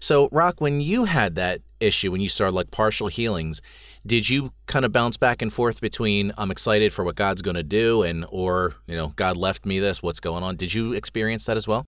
So, 0.00 0.28
Rock, 0.30 0.60
when 0.60 0.80
you 0.80 1.04
had 1.04 1.34
that 1.36 1.60
issue, 1.80 2.12
when 2.12 2.20
you 2.20 2.28
started 2.28 2.54
like 2.54 2.70
partial 2.70 3.08
healings, 3.08 3.62
did 4.06 4.28
you 4.28 4.52
kind 4.66 4.84
of 4.84 4.92
bounce 4.92 5.16
back 5.16 5.42
and 5.42 5.52
forth 5.52 5.80
between 5.80 6.32
I'm 6.38 6.50
excited 6.50 6.92
for 6.92 7.04
what 7.04 7.16
God's 7.16 7.42
going 7.42 7.56
to 7.56 7.62
do 7.62 8.02
and 8.02 8.24
or 8.30 8.74
you 8.86 8.96
know 8.96 9.12
God 9.16 9.36
left 9.36 9.66
me 9.66 9.78
this, 9.78 10.02
what's 10.02 10.20
going 10.20 10.42
on? 10.42 10.56
Did 10.56 10.74
you 10.74 10.92
experience 10.92 11.46
that 11.46 11.56
as 11.56 11.66
well? 11.66 11.84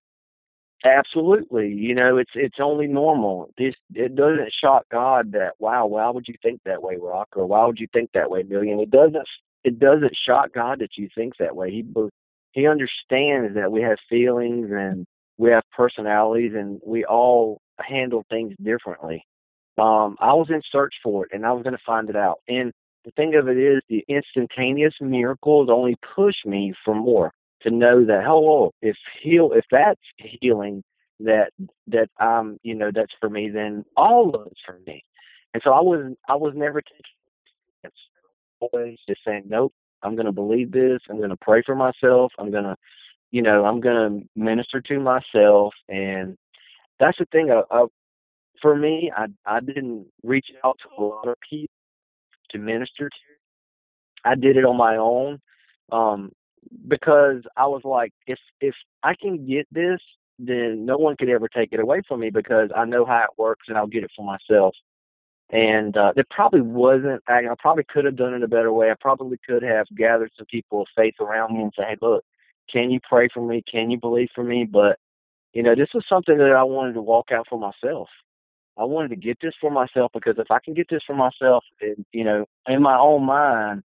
Absolutely. 0.83 1.69
You 1.69 1.93
know, 1.93 2.17
it's 2.17 2.31
it's 2.33 2.57
only 2.59 2.87
normal. 2.87 3.51
This 3.57 3.75
it 3.93 4.15
doesn't 4.15 4.51
shock 4.59 4.85
God 4.91 5.33
that 5.33 5.53
wow, 5.59 5.85
why 5.85 6.09
would 6.09 6.27
you 6.27 6.35
think 6.41 6.61
that 6.65 6.81
way, 6.81 6.97
Rock, 6.99 7.29
or 7.35 7.45
why 7.45 7.65
would 7.65 7.79
you 7.79 7.87
think 7.93 8.11
that 8.13 8.31
way, 8.31 8.43
Millian? 8.43 8.81
It 8.81 8.89
doesn't 8.89 9.27
it 9.63 9.79
doesn't 9.79 10.17
shock 10.25 10.53
God 10.53 10.79
that 10.79 10.97
you 10.97 11.07
think 11.13 11.37
that 11.37 11.55
way. 11.55 11.69
He 11.69 11.83
he 12.51 12.67
understands 12.67 13.55
that 13.55 13.71
we 13.71 13.81
have 13.81 13.97
feelings 14.09 14.69
and 14.71 15.05
we 15.37 15.51
have 15.51 15.63
personalities 15.75 16.51
and 16.55 16.79
we 16.85 17.05
all 17.05 17.61
handle 17.79 18.25
things 18.29 18.53
differently. 18.61 19.25
Um, 19.77 20.17
I 20.19 20.33
was 20.33 20.47
in 20.49 20.61
search 20.71 20.93
for 21.01 21.25
it 21.25 21.31
and 21.33 21.45
I 21.45 21.51
was 21.53 21.63
going 21.63 21.75
to 21.75 21.83
find 21.85 22.09
it 22.09 22.15
out. 22.15 22.39
And 22.47 22.71
the 23.05 23.11
thing 23.11 23.35
of 23.35 23.47
it 23.47 23.57
is, 23.57 23.81
the 23.89 24.03
instantaneous 24.07 24.93
miracles 25.01 25.69
only 25.71 25.95
push 26.15 26.35
me 26.45 26.73
for 26.85 26.93
more 26.93 27.31
to 27.63 27.71
know 27.71 28.05
that, 28.05 28.25
oh, 28.27 28.71
if 28.81 28.95
heal, 29.21 29.51
if 29.53 29.65
that's 29.71 30.01
healing 30.17 30.83
that 31.19 31.51
that 31.87 32.09
I'm, 32.19 32.57
you 32.63 32.75
know, 32.75 32.91
that's 32.93 33.13
for 33.19 33.29
me, 33.29 33.49
then 33.49 33.85
all 33.95 34.35
of 34.35 34.47
it's 34.47 34.61
for 34.65 34.79
me. 34.85 35.03
And 35.53 35.61
so 35.63 35.71
I 35.71 35.81
was, 35.81 36.13
I 36.27 36.35
was 36.35 36.53
never 36.55 36.81
taking 36.81 37.01
always 38.61 38.97
just 39.07 39.21
saying, 39.25 39.43
nope, 39.47 39.73
I'm 40.03 40.15
going 40.15 40.25
to 40.25 40.31
believe 40.31 40.71
this. 40.71 40.99
I'm 41.09 41.17
going 41.17 41.29
to 41.29 41.37
pray 41.37 41.61
for 41.65 41.75
myself. 41.75 42.31
I'm 42.39 42.51
going 42.51 42.63
to, 42.63 42.75
you 43.31 43.41
know, 43.41 43.65
I'm 43.65 43.79
going 43.79 43.95
to 44.21 44.29
minister 44.39 44.81
to 44.81 44.99
myself. 44.99 45.73
And 45.89 46.37
that's 46.99 47.17
the 47.17 47.25
thing. 47.31 47.51
I, 47.51 47.61
I, 47.71 47.85
for 48.61 48.75
me, 48.75 49.11
I, 49.15 49.27
I 49.45 49.59
didn't 49.59 50.07
reach 50.23 50.47
out 50.63 50.77
to 50.83 51.01
a 51.01 51.03
lot 51.03 51.27
of 51.27 51.35
people 51.49 51.73
to 52.51 52.57
minister 52.57 53.09
to. 53.09 53.15
I 54.23 54.35
did 54.35 54.55
it 54.55 54.65
on 54.65 54.77
my 54.77 54.97
own 54.97 55.39
um, 55.91 56.31
because 56.87 57.41
I 57.57 57.65
was 57.65 57.81
like, 57.83 58.13
if 58.27 58.37
if 58.59 58.75
I 59.01 59.15
can 59.19 59.47
get 59.47 59.67
this, 59.71 59.99
then 60.37 60.85
no 60.85 60.97
one 60.97 61.15
could 61.17 61.29
ever 61.29 61.47
take 61.47 61.69
it 61.71 61.79
away 61.79 62.01
from 62.07 62.19
me 62.19 62.29
because 62.29 62.69
I 62.75 62.85
know 62.85 63.05
how 63.05 63.23
it 63.23 63.39
works 63.41 63.65
and 63.67 63.77
I'll 63.77 63.87
get 63.87 64.03
it 64.03 64.11
for 64.15 64.25
myself. 64.25 64.75
And 65.51 65.97
uh, 65.97 66.13
it 66.15 66.29
probably 66.29 66.61
wasn't. 66.61 67.21
I, 67.27 67.39
I 67.39 67.55
probably 67.59 67.83
could 67.83 68.05
have 68.05 68.15
done 68.15 68.33
it 68.33 68.43
a 68.43 68.47
better 68.47 68.71
way. 68.71 68.89
I 68.89 68.95
probably 68.99 69.37
could 69.45 69.63
have 69.63 69.85
gathered 69.97 70.31
some 70.37 70.45
people 70.45 70.81
of 70.81 70.87
faith 70.95 71.15
around 71.19 71.53
me 71.53 71.61
and 71.61 71.73
say, 71.77 71.83
"Hey, 71.89 71.97
look, 72.01 72.23
can 72.71 72.89
you 72.89 72.99
pray 73.07 73.27
for 73.33 73.45
me? 73.45 73.61
Can 73.69 73.91
you 73.91 73.99
believe 73.99 74.29
for 74.33 74.43
me?" 74.45 74.65
But 74.65 74.97
you 75.53 75.61
know, 75.63 75.75
this 75.75 75.89
was 75.93 76.05
something 76.07 76.37
that 76.37 76.53
I 76.53 76.63
wanted 76.63 76.93
to 76.93 77.01
walk 77.01 77.31
out 77.33 77.47
for 77.49 77.59
myself. 77.59 78.07
I 78.77 78.85
wanted 78.85 79.09
to 79.09 79.17
get 79.17 79.37
this 79.41 79.53
for 79.59 79.69
myself 79.69 80.11
because 80.13 80.35
if 80.37 80.49
I 80.49 80.59
can 80.63 80.73
get 80.73 80.87
this 80.89 81.03
for 81.05 81.15
myself, 81.15 81.63
it, 81.81 81.97
you 82.13 82.23
know, 82.23 82.45
in 82.67 82.81
my 82.81 82.97
own 82.97 83.25
mind, 83.25 83.83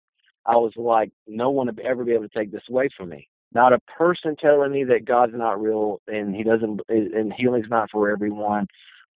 I 0.46 0.58
was 0.58 0.74
like, 0.76 1.12
no 1.26 1.50
one 1.50 1.68
would 1.68 1.80
ever 1.80 2.04
be 2.04 2.12
able 2.12 2.28
to 2.28 2.38
take 2.38 2.52
this 2.52 2.64
away 2.70 2.90
from 2.96 3.10
me. 3.10 3.30
Not 3.54 3.72
a 3.72 3.80
person 3.98 4.36
telling 4.36 4.72
me 4.74 4.84
that 4.86 5.06
God's 5.06 5.34
not 5.36 5.62
real 5.62 6.02
and 6.08 6.36
He 6.36 6.44
doesn't, 6.44 6.82
and 6.90 7.32
healing's 7.38 7.70
not 7.70 7.90
for 7.92 8.10
everyone, 8.10 8.68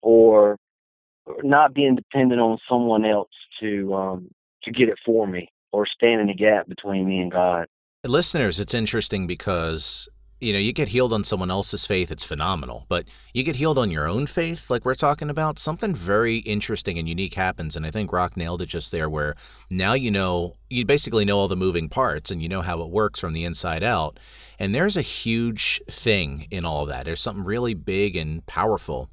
or 0.04 0.58
not 1.44 1.74
being 1.74 1.96
dependent 1.96 2.42
on 2.42 2.58
someone 2.70 3.06
else 3.06 3.30
to 3.60 3.94
um, 3.94 4.30
to 4.64 4.72
get 4.72 4.90
it 4.90 4.98
for 5.06 5.28
me 5.28 5.50
or 5.72 5.86
stand 5.86 6.22
in 6.22 6.28
the 6.28 6.34
gap 6.34 6.68
between 6.68 7.08
me 7.08 7.20
and 7.20 7.32
God. 7.32 7.68
Listeners, 8.06 8.60
it's 8.60 8.74
interesting 8.74 9.28
because 9.28 10.08
you 10.40 10.54
know 10.54 10.60
you 10.60 10.74
get 10.74 10.90
healed 10.90 11.12
on 11.12 11.24
someone 11.24 11.50
else's 11.50 11.86
faith, 11.88 12.12
it's 12.12 12.24
phenomenal, 12.24 12.86
but 12.88 13.06
you 13.34 13.44
get 13.44 13.56
healed 13.56 13.80
on 13.80 13.90
your 13.90 14.08
own 14.08 14.28
faith, 14.28 14.70
like 14.70 14.86
we're 14.86 14.96
talking 14.96 15.30
about, 15.30 15.58
something 15.58 15.96
very 15.96 16.38
interesting 16.38 17.00
and 17.00 17.10
unique 17.10 17.34
happens, 17.34 17.76
and 17.76 17.86
I 17.86 17.92
think 17.92 18.14
Rock 18.14 18.38
nailed 18.38 18.62
it 18.62 18.68
just 18.68 18.92
there, 18.92 19.10
where 19.10 19.36
now 19.72 19.94
you 19.94 20.12
know 20.12 20.56
you 20.70 20.86
basically 20.86 21.26
know 21.26 21.38
all 21.38 21.48
the 21.48 21.56
moving 21.56 21.90
parts 21.90 22.30
and 22.30 22.42
you 22.44 22.50
know 22.50 22.62
how 22.62 22.82
it 22.82 22.90
works 22.90 23.20
from 23.20 23.34
the 23.34 23.44
inside 23.44 23.84
out, 23.84 24.20
and 24.60 24.76
there's 24.76 24.98
a 24.98 25.02
huge 25.02 25.82
thing 25.90 26.48
in 26.52 26.64
all 26.64 26.84
of 26.84 26.90
that. 26.90 27.06
There's 27.06 27.22
something 27.22 27.44
really 27.44 27.74
big 27.74 28.16
and 28.16 28.46
powerful 28.46 29.10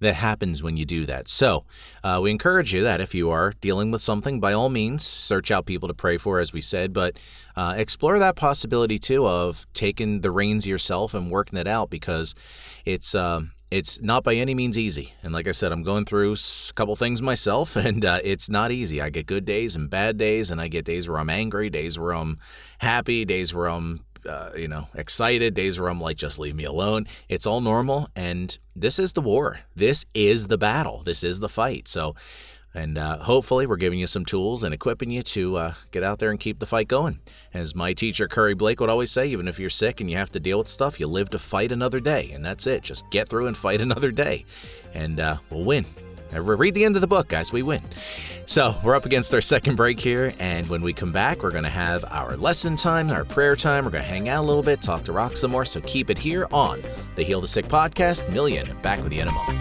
that 0.00 0.14
happens 0.14 0.62
when 0.62 0.76
you 0.76 0.84
do 0.84 1.06
that. 1.06 1.28
So, 1.28 1.64
uh, 2.02 2.20
we 2.22 2.30
encourage 2.30 2.74
you 2.74 2.82
that 2.82 3.00
if 3.00 3.14
you 3.14 3.30
are 3.30 3.52
dealing 3.60 3.90
with 3.90 4.02
something, 4.02 4.40
by 4.40 4.52
all 4.52 4.68
means, 4.68 5.04
search 5.04 5.50
out 5.50 5.66
people 5.66 5.88
to 5.88 5.94
pray 5.94 6.16
for, 6.16 6.40
as 6.40 6.52
we 6.52 6.60
said, 6.60 6.92
but 6.92 7.18
uh, 7.56 7.74
explore 7.76 8.18
that 8.18 8.36
possibility 8.36 8.98
too 8.98 9.26
of 9.26 9.66
taking 9.72 10.22
the 10.22 10.30
reins 10.30 10.66
yourself 10.66 11.14
and 11.14 11.30
working 11.30 11.58
it 11.58 11.66
out 11.66 11.90
because 11.90 12.34
it's. 12.84 13.14
Uh, 13.14 13.42
it's 13.70 14.02
not 14.02 14.24
by 14.24 14.34
any 14.34 14.52
means 14.52 14.76
easy. 14.76 15.14
And 15.22 15.32
like 15.32 15.46
I 15.46 15.52
said, 15.52 15.70
I'm 15.70 15.84
going 15.84 16.04
through 16.04 16.32
a 16.32 16.72
couple 16.74 16.96
things 16.96 17.22
myself, 17.22 17.76
and 17.86 18.04
uh, 18.04 18.18
it's 18.24 18.50
not 18.50 18.72
easy. 18.72 19.00
I 19.00 19.10
get 19.10 19.26
good 19.26 19.44
days 19.44 19.76
and 19.76 19.88
bad 19.88 20.18
days, 20.18 20.50
and 20.50 20.60
I 20.60 20.68
get 20.68 20.84
days 20.84 21.08
where 21.08 21.18
I'm 21.18 21.30
angry, 21.30 21.70
days 21.70 21.98
where 21.98 22.12
I'm 22.12 22.38
happy, 22.78 23.24
days 23.24 23.54
where 23.54 23.68
I'm 23.68 24.00
uh, 24.28 24.50
you 24.56 24.68
know, 24.68 24.88
excited, 24.94 25.54
days 25.54 25.80
where 25.80 25.88
I'm 25.90 26.00
like, 26.00 26.16
just 26.16 26.38
leave 26.38 26.54
me 26.54 26.64
alone. 26.64 27.06
It's 27.28 27.46
all 27.46 27.60
normal. 27.60 28.08
And 28.14 28.58
this 28.74 28.98
is 28.98 29.12
the 29.12 29.20
war. 29.20 29.60
This 29.74 30.04
is 30.14 30.46
the 30.46 30.58
battle. 30.58 31.02
This 31.04 31.24
is 31.24 31.40
the 31.40 31.48
fight. 31.48 31.88
So, 31.88 32.14
and 32.72 32.98
uh, 32.98 33.18
hopefully, 33.18 33.66
we're 33.66 33.76
giving 33.76 33.98
you 33.98 34.06
some 34.06 34.24
tools 34.24 34.62
and 34.62 34.72
equipping 34.72 35.10
you 35.10 35.22
to 35.22 35.56
uh, 35.56 35.74
get 35.90 36.04
out 36.04 36.20
there 36.20 36.30
and 36.30 36.38
keep 36.38 36.60
the 36.60 36.66
fight 36.66 36.86
going. 36.86 37.18
As 37.52 37.74
my 37.74 37.92
teacher, 37.92 38.28
Curry 38.28 38.54
Blake, 38.54 38.80
would 38.80 38.90
always 38.90 39.10
say, 39.10 39.26
even 39.26 39.48
if 39.48 39.58
you're 39.58 39.68
sick 39.68 40.00
and 40.00 40.08
you 40.08 40.16
have 40.16 40.30
to 40.32 40.40
deal 40.40 40.58
with 40.58 40.68
stuff, 40.68 41.00
you 41.00 41.08
live 41.08 41.30
to 41.30 41.38
fight 41.38 41.72
another 41.72 41.98
day. 41.98 42.30
And 42.32 42.44
that's 42.44 42.68
it. 42.68 42.82
Just 42.82 43.10
get 43.10 43.28
through 43.28 43.48
and 43.48 43.56
fight 43.56 43.80
another 43.82 44.12
day. 44.12 44.44
And 44.94 45.18
uh, 45.18 45.38
we'll 45.50 45.64
win. 45.64 45.84
Uh, 46.32 46.40
read 46.42 46.74
the 46.74 46.84
end 46.84 46.94
of 46.96 47.02
the 47.02 47.08
book, 47.08 47.28
guys. 47.28 47.52
We 47.52 47.62
win. 47.62 47.82
So 48.46 48.74
we're 48.84 48.94
up 48.94 49.06
against 49.06 49.32
our 49.34 49.40
second 49.40 49.76
break 49.76 49.98
here, 50.00 50.32
and 50.40 50.68
when 50.68 50.82
we 50.82 50.92
come 50.92 51.12
back, 51.12 51.42
we're 51.42 51.50
going 51.50 51.64
to 51.64 51.70
have 51.70 52.04
our 52.10 52.36
lesson 52.36 52.76
time, 52.76 53.10
our 53.10 53.24
prayer 53.24 53.56
time. 53.56 53.84
We're 53.84 53.90
going 53.92 54.04
to 54.04 54.08
hang 54.10 54.28
out 54.28 54.44
a 54.44 54.46
little 54.46 54.62
bit, 54.62 54.82
talk 54.82 55.02
to 55.04 55.12
Rock 55.12 55.36
some 55.36 55.50
more. 55.50 55.64
So 55.64 55.80
keep 55.82 56.10
it 56.10 56.18
here 56.18 56.46
on 56.52 56.82
the 57.14 57.22
Heal 57.22 57.40
the 57.40 57.46
Sick 57.48 57.68
podcast. 57.68 58.22
Millian 58.24 58.80
back 58.82 59.02
with 59.02 59.12
you 59.12 59.22
in 59.22 59.28
a 59.28 59.32
moment. 59.32 59.60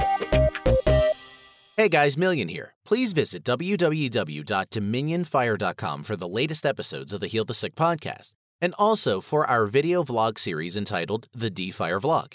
Hey 1.78 1.88
guys, 1.90 2.16
Millian 2.18 2.50
here. 2.50 2.74
Please 2.86 3.14
visit 3.14 3.44
www.dominionfire.com 3.46 6.04
for 6.04 6.16
the 6.18 6.28
latest 6.28 6.66
episodes 6.66 7.14
of 7.14 7.22
the 7.22 7.28
Heal 7.28 7.46
the 7.46 7.54
Sick 7.54 7.76
podcast. 7.76 8.34
and 8.62 8.74
also 8.78 9.22
for 9.22 9.48
our 9.48 9.66
video 9.66 10.04
vlog 10.04 10.38
series 10.38 10.76
entitled 10.76 11.30
The 11.34 11.50
D 11.50 11.72
Fire 11.72 12.02
Vlog. 12.02 12.34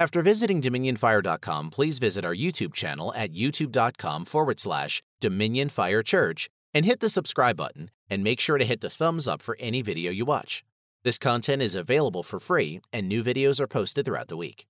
After 0.00 0.22
visiting 0.22 0.62
DominionFire.com, 0.62 1.68
please 1.68 1.98
visit 1.98 2.24
our 2.24 2.34
YouTube 2.34 2.72
channel 2.72 3.12
at 3.14 3.34
youtube.com 3.34 4.24
forward 4.24 4.58
slash 4.58 5.02
Dominion 5.20 5.68
Fire 5.68 6.02
Church 6.02 6.48
and 6.72 6.86
hit 6.86 7.00
the 7.00 7.10
subscribe 7.10 7.58
button 7.58 7.90
and 8.08 8.24
make 8.24 8.40
sure 8.40 8.56
to 8.56 8.64
hit 8.64 8.80
the 8.80 8.88
thumbs 8.88 9.28
up 9.28 9.42
for 9.42 9.58
any 9.60 9.82
video 9.82 10.10
you 10.10 10.24
watch. 10.24 10.64
This 11.04 11.18
content 11.18 11.60
is 11.60 11.74
available 11.74 12.22
for 12.22 12.40
free 12.40 12.80
and 12.94 13.10
new 13.10 13.22
videos 13.22 13.60
are 13.60 13.66
posted 13.66 14.06
throughout 14.06 14.28
the 14.28 14.38
week. 14.38 14.64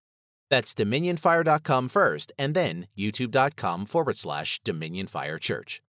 That's 0.51 0.75
DominionFire.com 0.75 1.89
first 1.91 2.33
and 2.37 2.57
then 2.57 2.89
youtube.com 2.99 3.87
forward 3.87 4.17
slash 4.17 4.59
Dominion 4.65 5.07
Fire 5.07 5.39
Church. 5.39 5.81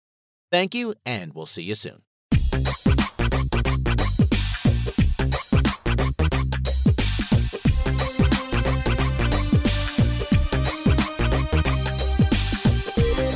Thank 0.51 0.75
you, 0.75 0.93
and 1.03 1.33
we'll 1.33 1.47
see 1.47 1.63
you 1.63 1.73
soon. 1.73 2.03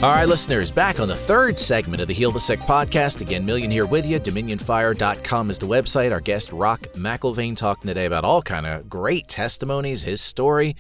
All 0.06 0.12
right, 0.12 0.30
listeners, 0.30 0.72
back 0.72 1.00
on 1.00 1.08
the 1.08 1.16
third 1.16 1.58
segment 1.58 2.00
of 2.00 2.08
the 2.08 2.14
Heal 2.14 2.30
the 2.30 2.40
Sick 2.40 2.60
podcast. 2.60 3.22
Again, 3.22 3.44
Millian 3.44 3.72
here 3.72 3.88
with 3.88 4.06
you. 4.06 4.20
DominionFire.com 4.20 5.50
is 5.50 5.58
the 5.58 5.66
website. 5.66 6.12
Our 6.12 6.22
guest, 6.22 6.52
Rock 6.52 6.82
McIlvaine, 6.94 7.56
talking 7.56 7.88
today 7.88 8.06
about 8.06 8.24
all 8.24 8.44
kind 8.44 8.68
of 8.68 8.88
great 8.88 9.28
testimonies, 9.28 10.04
his 10.04 10.22
story. 10.22 10.76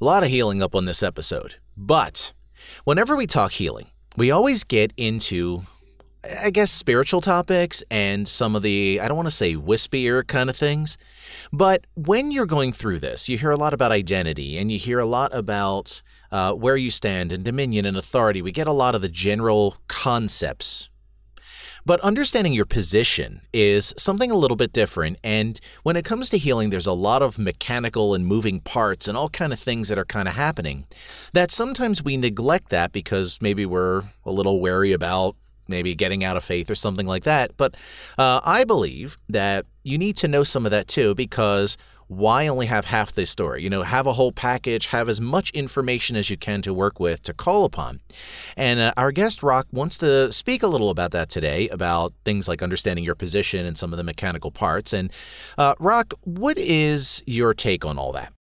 A 0.00 0.04
lot 0.06 0.22
of 0.22 0.30
healing 0.30 0.62
up 0.62 0.74
on 0.74 0.86
this 0.86 1.02
episode. 1.02 1.56
But 1.76 2.32
whenever 2.84 3.14
we 3.14 3.26
talk 3.26 3.52
healing, 3.52 3.90
we 4.16 4.30
always 4.30 4.64
get 4.64 4.90
into, 4.96 5.64
I 6.44 6.50
guess, 6.50 6.70
spiritual 6.70 7.20
topics 7.20 7.82
and 7.90 8.26
some 8.26 8.56
of 8.56 8.62
the, 8.62 9.00
I 9.00 9.08
don't 9.08 9.16
want 9.16 9.28
to 9.28 9.34
say 9.34 9.54
wispier 9.54 10.26
kind 10.26 10.50
of 10.50 10.56
things. 10.56 10.98
But 11.52 11.86
when 11.94 12.30
you're 12.30 12.46
going 12.46 12.72
through 12.72 13.00
this, 13.00 13.28
you 13.28 13.38
hear 13.38 13.50
a 13.50 13.56
lot 13.56 13.74
about 13.74 13.92
identity 13.92 14.58
and 14.58 14.70
you 14.70 14.78
hear 14.78 14.98
a 14.98 15.06
lot 15.06 15.34
about 15.34 16.02
uh, 16.30 16.52
where 16.52 16.76
you 16.76 16.90
stand 16.90 17.32
in 17.32 17.42
dominion 17.42 17.86
and 17.86 17.96
authority. 17.96 18.42
We 18.42 18.52
get 18.52 18.66
a 18.66 18.72
lot 18.72 18.94
of 18.94 19.02
the 19.02 19.08
general 19.08 19.76
concepts. 19.88 20.90
But 21.84 22.00
understanding 22.00 22.52
your 22.52 22.66
position 22.66 23.42
is 23.52 23.94
something 23.96 24.32
a 24.32 24.36
little 24.36 24.56
bit 24.56 24.72
different. 24.72 25.18
And 25.22 25.60
when 25.84 25.94
it 25.94 26.04
comes 26.04 26.28
to 26.30 26.38
healing, 26.38 26.70
there's 26.70 26.88
a 26.88 26.92
lot 26.92 27.22
of 27.22 27.38
mechanical 27.38 28.12
and 28.12 28.26
moving 28.26 28.58
parts 28.58 29.06
and 29.06 29.16
all 29.16 29.28
kind 29.28 29.52
of 29.52 29.60
things 29.60 29.88
that 29.88 29.96
are 29.96 30.04
kind 30.04 30.26
of 30.26 30.34
happening. 30.34 30.86
That 31.32 31.52
sometimes 31.52 32.02
we 32.02 32.16
neglect 32.16 32.70
that 32.70 32.90
because 32.90 33.38
maybe 33.40 33.64
we're 33.64 34.02
a 34.24 34.32
little 34.32 34.60
wary 34.60 34.92
about 34.92 35.36
maybe 35.68 35.94
getting 35.94 36.24
out 36.24 36.36
of 36.36 36.44
faith 36.44 36.70
or 36.70 36.74
something 36.74 37.06
like 37.06 37.24
that. 37.24 37.56
But 37.56 37.74
uh, 38.18 38.40
I 38.44 38.64
believe 38.64 39.16
that 39.28 39.66
you 39.82 39.98
need 39.98 40.16
to 40.18 40.28
know 40.28 40.42
some 40.42 40.64
of 40.64 40.70
that 40.70 40.88
too 40.88 41.14
because 41.14 41.76
why 42.08 42.46
only 42.46 42.66
have 42.66 42.86
half 42.86 43.12
this 43.12 43.30
story? 43.30 43.62
You 43.62 43.70
know, 43.70 43.82
have 43.82 44.06
a 44.06 44.12
whole 44.12 44.32
package, 44.32 44.88
have 44.88 45.08
as 45.08 45.20
much 45.20 45.50
information 45.50 46.16
as 46.16 46.30
you 46.30 46.36
can 46.36 46.62
to 46.62 46.72
work 46.72 47.00
with, 47.00 47.22
to 47.24 47.34
call 47.34 47.64
upon. 47.64 48.00
And 48.56 48.78
uh, 48.78 48.92
our 48.96 49.10
guest, 49.10 49.42
Rock, 49.42 49.66
wants 49.72 49.98
to 49.98 50.32
speak 50.32 50.62
a 50.62 50.68
little 50.68 50.90
about 50.90 51.10
that 51.12 51.28
today, 51.28 51.68
about 51.68 52.12
things 52.24 52.48
like 52.48 52.62
understanding 52.62 53.04
your 53.04 53.16
position 53.16 53.66
and 53.66 53.76
some 53.76 53.92
of 53.92 53.96
the 53.96 54.04
mechanical 54.04 54.50
parts. 54.50 54.92
And 54.92 55.12
uh, 55.58 55.74
Rock, 55.80 56.14
what 56.22 56.58
is 56.58 57.22
your 57.26 57.54
take 57.54 57.84
on 57.84 57.98
all 57.98 58.12
that? 58.12 58.32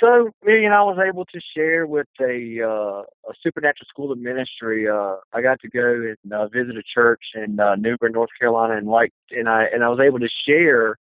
So, 0.00 0.30
Millian, 0.46 0.72
I 0.72 0.82
was 0.82 0.98
able 0.98 1.24
to 1.26 1.40
share 1.56 1.86
with 1.86 2.06
a 2.20 2.60
uh, 2.62 3.02
a 3.30 3.34
supernatural 3.42 3.86
school 3.88 4.12
of 4.12 4.18
ministry. 4.18 4.88
Uh, 4.88 5.16
I 5.32 5.42
got 5.42 5.60
to 5.60 5.68
go 5.68 6.14
and 6.22 6.32
uh, 6.32 6.48
visit 6.48 6.76
a 6.76 6.82
church 6.82 7.22
in 7.34 7.60
uh, 7.60 7.76
New 7.76 7.96
Bern, 7.96 8.12
North 8.12 8.30
Carolina, 8.38 8.76
and 8.76 8.88
like, 8.88 9.12
and 9.30 9.48
I 9.48 9.64
and 9.64 9.84
I 9.84 9.88
was 9.88 10.00
able 10.00 10.18
to 10.18 10.28
share 10.46 10.96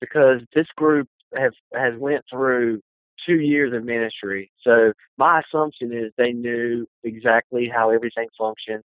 because 0.00 0.40
this 0.54 0.66
group 0.76 1.08
have 1.36 1.52
has 1.74 1.94
went 1.98 2.24
through 2.30 2.80
two 3.26 3.40
years 3.40 3.72
of 3.72 3.84
ministry. 3.84 4.50
So 4.62 4.92
my 5.16 5.40
assumption 5.40 5.92
is 5.92 6.12
they 6.16 6.32
knew 6.32 6.86
exactly 7.04 7.70
how 7.72 7.90
everything 7.90 8.28
functioned, 8.38 8.82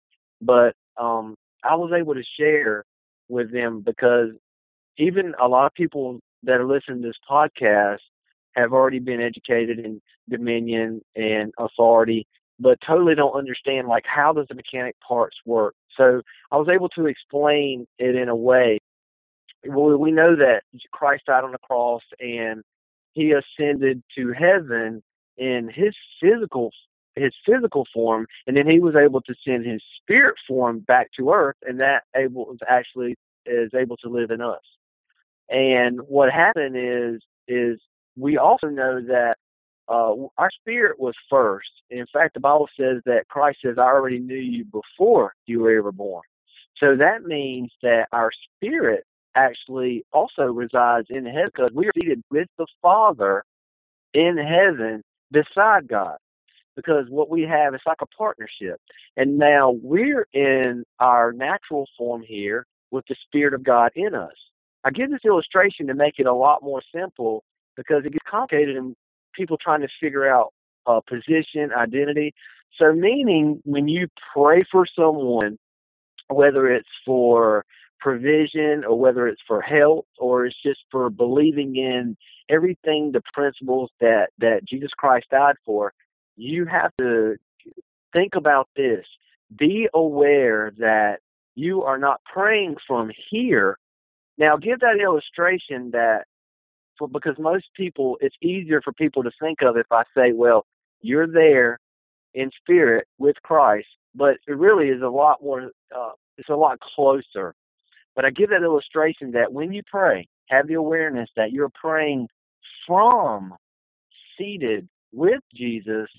but 0.41 0.75
um, 0.97 1.35
I 1.63 1.75
was 1.75 1.91
able 1.93 2.15
to 2.15 2.23
share 2.39 2.85
with 3.29 3.51
them 3.51 3.81
because 3.81 4.29
even 4.97 5.33
a 5.41 5.47
lot 5.47 5.65
of 5.65 5.73
people 5.73 6.19
that 6.43 6.59
are 6.59 6.65
listening 6.65 7.01
to 7.01 7.07
this 7.09 7.17
podcast 7.29 7.99
have 8.55 8.73
already 8.73 8.99
been 8.99 9.21
educated 9.21 9.79
in 9.79 10.01
dominion 10.29 11.01
and 11.15 11.53
authority, 11.57 12.27
but 12.59 12.77
totally 12.85 13.15
don't 13.15 13.37
understand 13.37 13.87
like 13.87 14.05
how 14.05 14.33
does 14.33 14.47
the 14.49 14.55
mechanic 14.55 14.95
parts 15.05 15.37
work. 15.45 15.75
So 15.97 16.21
I 16.51 16.57
was 16.57 16.67
able 16.69 16.89
to 16.89 17.05
explain 17.07 17.87
it 17.99 18.15
in 18.15 18.29
a 18.29 18.35
way 18.35 18.79
well, 19.65 19.97
we 19.97 20.11
know 20.11 20.35
that 20.35 20.63
Christ 20.91 21.25
died 21.27 21.43
on 21.43 21.51
the 21.51 21.57
cross 21.59 22.01
and 22.19 22.63
he 23.13 23.33
ascended 23.33 24.01
to 24.17 24.33
heaven 24.33 25.03
in 25.37 25.69
his 25.73 25.95
physical 26.21 26.71
his 27.15 27.33
physical 27.45 27.85
form, 27.93 28.25
and 28.47 28.55
then 28.55 28.65
he 28.69 28.79
was 28.79 28.95
able 28.95 29.19
to 29.19 29.35
send 29.45 29.65
his 29.65 29.81
spirit 30.01 30.35
form 30.47 30.79
back 30.79 31.09
to 31.17 31.31
earth, 31.31 31.57
and 31.63 31.77
that 31.81 32.03
able 32.15 32.45
was 32.45 32.59
actually 32.69 33.15
is 33.45 33.69
able 33.75 33.97
to 33.97 34.07
live 34.07 34.31
in 34.31 34.39
us. 34.39 34.61
And 35.49 35.99
what 36.07 36.31
happened 36.31 36.77
is 36.77 37.21
is 37.49 37.79
we 38.17 38.37
also 38.37 38.67
know 38.67 39.01
that 39.01 39.35
uh, 39.89 40.13
our 40.37 40.49
spirit 40.59 40.99
was 40.99 41.15
first. 41.29 41.69
In 41.89 42.05
fact, 42.13 42.35
the 42.35 42.39
Bible 42.39 42.69
says 42.79 43.01
that 43.05 43.27
Christ 43.29 43.59
says, 43.63 43.77
"I 43.77 43.83
already 43.83 44.19
knew 44.19 44.35
you 44.35 44.65
before 44.65 45.33
you 45.45 45.61
were 45.61 45.77
ever 45.77 45.91
born." 45.91 46.23
So 46.77 46.95
that 46.97 47.23
means 47.23 47.71
that 47.83 48.07
our 48.11 48.31
spirit 48.57 49.05
actually 49.35 50.03
also 50.13 50.43
resides 50.43 51.07
in 51.09 51.25
heaven 51.25 51.45
because 51.53 51.71
we 51.73 51.87
are 51.87 51.91
seated 52.01 52.23
with 52.31 52.47
the 52.57 52.67
Father 52.81 53.43
in 54.13 54.37
heaven 54.37 55.03
beside 55.31 55.87
God. 55.87 56.17
Because 56.75 57.05
what 57.09 57.29
we 57.29 57.43
have 57.43 57.75
is 57.75 57.81
like 57.85 58.01
a 58.01 58.07
partnership. 58.07 58.79
And 59.17 59.37
now 59.37 59.75
we're 59.83 60.27
in 60.33 60.83
our 60.99 61.33
natural 61.33 61.87
form 61.97 62.23
here 62.23 62.65
with 62.91 63.05
the 63.09 63.15
Spirit 63.27 63.53
of 63.53 63.63
God 63.63 63.91
in 63.95 64.15
us. 64.15 64.33
I 64.83 64.91
give 64.91 65.11
this 65.11 65.25
illustration 65.25 65.87
to 65.87 65.93
make 65.93 66.15
it 66.17 66.25
a 66.27 66.33
lot 66.33 66.63
more 66.63 66.81
simple 66.95 67.43
because 67.75 68.03
it 68.05 68.11
gets 68.11 68.25
complicated 68.29 68.77
and 68.77 68.95
people 69.33 69.57
trying 69.57 69.81
to 69.81 69.87
figure 69.99 70.27
out 70.27 70.53
uh, 70.87 70.99
position, 71.07 71.71
identity. 71.75 72.33
So, 72.77 72.93
meaning 72.93 73.61
when 73.65 73.87
you 73.87 74.07
pray 74.33 74.59
for 74.71 74.85
someone, 74.95 75.57
whether 76.27 76.71
it's 76.71 76.89
for 77.05 77.65
provision 78.01 78.83
or 78.83 78.97
whether 78.97 79.27
it's 79.27 79.41
for 79.47 79.61
health 79.61 80.05
or 80.17 80.45
it's 80.45 80.55
just 80.65 80.79
for 80.89 81.09
believing 81.09 81.75
in 81.75 82.17
everything 82.49 83.11
the 83.13 83.21
principles 83.33 83.91
that 84.01 84.29
that 84.39 84.65
Jesus 84.65 84.89
Christ 84.97 85.27
died 85.29 85.55
for 85.65 85.93
you 86.35 86.65
have 86.65 86.91
to 86.97 87.35
think 88.11 88.35
about 88.35 88.67
this 88.75 89.05
be 89.55 89.87
aware 89.93 90.73
that 90.79 91.19
you 91.53 91.83
are 91.83 91.99
not 91.99 92.21
praying 92.25 92.75
from 92.87 93.11
here 93.29 93.77
now 94.37 94.57
give 94.57 94.79
that 94.79 94.99
illustration 94.99 95.91
that 95.91 96.25
because 97.07 97.35
most 97.39 97.65
people 97.75 98.17
it's 98.21 98.35
easier 98.41 98.81
for 98.81 98.93
people 98.93 99.23
to 99.23 99.31
think 99.41 99.61
of 99.61 99.77
if 99.77 99.87
I 99.91 100.03
say 100.15 100.31
well 100.33 100.65
you're 101.01 101.27
there 101.27 101.79
in 102.33 102.49
spirit 102.61 103.07
with 103.17 103.35
Christ 103.43 103.87
but 104.15 104.37
it 104.47 104.57
really 104.57 104.89
is 104.89 105.01
a 105.01 105.09
lot 105.09 105.41
more 105.43 105.71
uh, 105.95 106.11
it's 106.37 106.49
a 106.49 106.55
lot 106.55 106.79
closer 106.79 107.53
but 108.15 108.25
I 108.25 108.29
give 108.29 108.49
that 108.49 108.63
illustration 108.63 109.31
that 109.31 109.53
when 109.53 109.71
you 109.71 109.83
pray, 109.89 110.27
have 110.49 110.67
the 110.67 110.73
awareness 110.73 111.29
that 111.35 111.51
you're 111.51 111.69
praying 111.69 112.27
from 112.85 113.55
seated 114.37 114.87
with 115.13 115.41
Jesus 115.55 116.09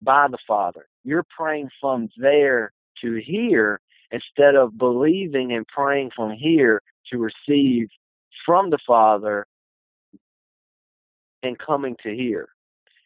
by 0.00 0.26
the 0.30 0.38
Father. 0.46 0.86
You're 1.04 1.26
praying 1.36 1.68
from 1.80 2.08
there 2.16 2.72
to 3.02 3.20
here 3.24 3.80
instead 4.10 4.54
of 4.54 4.78
believing 4.78 5.52
and 5.52 5.66
praying 5.66 6.10
from 6.16 6.32
here 6.32 6.80
to 7.12 7.18
receive 7.18 7.88
from 8.46 8.70
the 8.70 8.78
Father 8.86 9.46
and 11.44 11.58
coming 11.58 11.96
to 12.02 12.14
here. 12.14 12.48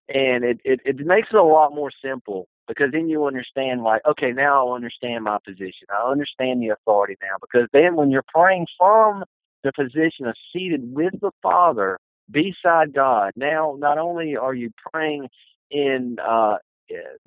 And 0.09 0.45
it, 0.45 0.61
it, 0.65 0.81
it 0.85 0.97
makes 0.99 1.29
it 1.31 1.37
a 1.37 1.43
lot 1.43 1.75
more 1.75 1.91
simple 2.03 2.49
because 2.69 2.89
then 2.93 3.09
you 3.09 3.27
understand 3.27 3.83
like 3.83 4.03
okay 4.09 4.31
now 4.31 4.69
i 4.69 4.75
understand 4.77 5.25
my 5.25 5.39
position 5.45 5.89
i 5.91 6.09
understand 6.09 6.63
the 6.63 6.69
authority 6.69 7.17
now 7.23 7.37
because 7.41 7.67
then 7.73 7.97
when 7.97 8.11
you're 8.11 8.25
praying 8.29 8.67
from 8.79 9.25
the 9.65 9.73
position 9.73 10.27
of 10.27 10.35
seated 10.53 10.95
with 10.95 11.15
the 11.21 11.33
father 11.43 11.99
beside 12.31 12.93
god 12.95 13.33
now 13.35 13.75
not 13.79 13.99
only 13.99 14.37
are 14.37 14.55
you 14.55 14.71
praying 14.93 15.27
in 15.71 16.17
uh 16.27 16.57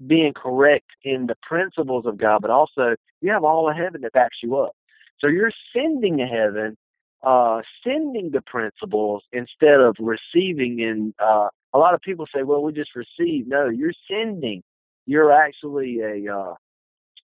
being 0.07 0.33
correct 0.33 0.89
in 1.03 1.27
the 1.27 1.35
principles 1.41 2.05
of 2.05 2.17
god 2.17 2.41
but 2.41 2.51
also 2.51 2.95
you 3.21 3.31
have 3.31 3.43
all 3.43 3.69
of 3.69 3.75
heaven 3.75 4.01
that 4.01 4.13
backs 4.13 4.37
you 4.41 4.57
up 4.57 4.71
so 5.19 5.27
you're 5.27 5.51
sending 5.75 6.17
to 6.17 6.25
heaven 6.25 6.77
uh 7.23 7.61
sending 7.83 8.31
the 8.31 8.41
principles 8.41 9.23
instead 9.31 9.79
of 9.79 9.95
receiving 9.99 10.81
and 10.81 11.13
uh 11.19 11.47
a 11.73 11.77
lot 11.77 11.93
of 11.93 12.01
people 12.01 12.25
say 12.33 12.43
well 12.43 12.61
we 12.61 12.71
just 12.71 12.91
receive 12.95 13.47
no 13.47 13.69
you're 13.69 13.93
sending 14.09 14.63
you're 15.05 15.31
actually 15.31 15.99
a 15.99 16.33
uh, 16.33 16.53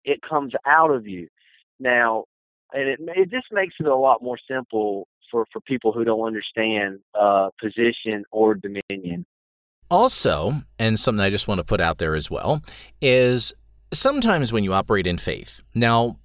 it 0.06 0.20
comes 0.28 0.54
out 0.66 0.92
of 0.92 1.08
you 1.08 1.28
now 1.80 2.26
and 2.74 2.90
it 2.90 3.00
it 3.16 3.30
just 3.30 3.48
makes 3.52 3.76
it 3.80 3.86
a 3.86 3.96
lot 3.96 4.22
more 4.22 4.38
simple 4.50 5.08
for 5.34 5.46
for 5.52 5.60
people 5.62 5.92
who 5.92 6.04
don't 6.04 6.26
understand 6.26 7.00
uh, 7.20 7.50
position 7.60 8.24
or 8.32 8.56
dominion. 8.56 9.26
Also, 9.92 10.54
and 10.80 11.00
something 11.00 11.22
I 11.22 11.30
just 11.30 11.48
want 11.48 11.60
to 11.60 11.64
put 11.64 11.82
out 11.82 11.98
there 11.98 12.16
as 12.16 12.32
well 12.32 12.62
is 13.02 13.54
sometimes 13.92 14.52
when 14.52 14.64
you 14.64 14.74
operate 14.74 15.06
in 15.06 15.18
faith. 15.18 15.60
Now, 15.76 16.18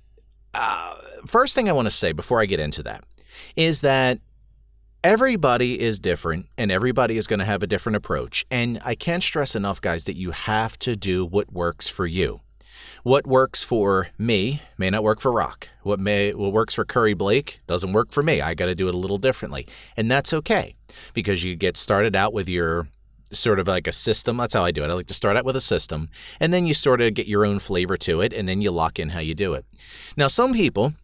uh, 0.54 0.94
first 1.26 1.54
thing 1.54 1.68
I 1.68 1.72
want 1.72 1.86
to 1.86 1.90
say 1.90 2.12
before 2.12 2.40
I 2.40 2.46
get 2.46 2.60
into 2.60 2.82
that 2.84 3.04
is 3.56 3.80
that 3.82 4.18
everybody 5.04 5.80
is 5.80 5.98
different 5.98 6.46
and 6.56 6.70
everybody 6.70 7.16
is 7.16 7.26
going 7.26 7.38
to 7.38 7.44
have 7.44 7.62
a 7.62 7.66
different 7.66 7.96
approach. 7.96 8.44
And 8.50 8.80
I 8.84 8.94
can't 8.94 9.22
stress 9.22 9.54
enough, 9.54 9.80
guys, 9.80 10.04
that 10.04 10.16
you 10.16 10.32
have 10.32 10.78
to 10.80 10.96
do 10.96 11.24
what 11.24 11.52
works 11.52 11.88
for 11.88 12.06
you. 12.06 12.40
What 13.02 13.26
works 13.26 13.62
for 13.62 14.08
me 14.18 14.62
may 14.76 14.90
not 14.90 15.02
work 15.02 15.20
for 15.20 15.32
Rock. 15.32 15.68
What 15.82 16.00
may 16.00 16.34
what 16.34 16.52
works 16.52 16.74
for 16.74 16.84
Curry 16.84 17.14
Blake 17.14 17.60
doesn't 17.66 17.92
work 17.92 18.10
for 18.10 18.22
me. 18.22 18.40
I 18.40 18.54
got 18.54 18.66
to 18.66 18.74
do 18.74 18.88
it 18.88 18.94
a 18.94 18.98
little 18.98 19.18
differently. 19.18 19.66
And 19.96 20.10
that's 20.10 20.34
okay 20.34 20.74
because 21.14 21.44
you 21.44 21.56
get 21.56 21.76
started 21.76 22.16
out 22.16 22.32
with 22.32 22.48
your 22.48 22.88
sort 23.30 23.60
of 23.60 23.68
like 23.68 23.86
a 23.86 23.92
system. 23.92 24.38
That's 24.38 24.54
how 24.54 24.64
I 24.64 24.72
do 24.72 24.82
it. 24.82 24.90
I 24.90 24.94
like 24.94 25.06
to 25.06 25.14
start 25.14 25.36
out 25.36 25.44
with 25.44 25.56
a 25.56 25.60
system 25.60 26.08
and 26.40 26.52
then 26.52 26.66
you 26.66 26.74
sort 26.74 27.00
of 27.00 27.14
get 27.14 27.26
your 27.26 27.44
own 27.44 27.58
flavor 27.58 27.96
to 27.98 28.20
it 28.20 28.32
and 28.32 28.48
then 28.48 28.60
you 28.60 28.70
lock 28.70 28.98
in 28.98 29.10
how 29.10 29.20
you 29.20 29.34
do 29.34 29.54
it. 29.54 29.64
Now, 30.16 30.26
some 30.26 30.52
people 30.52 30.94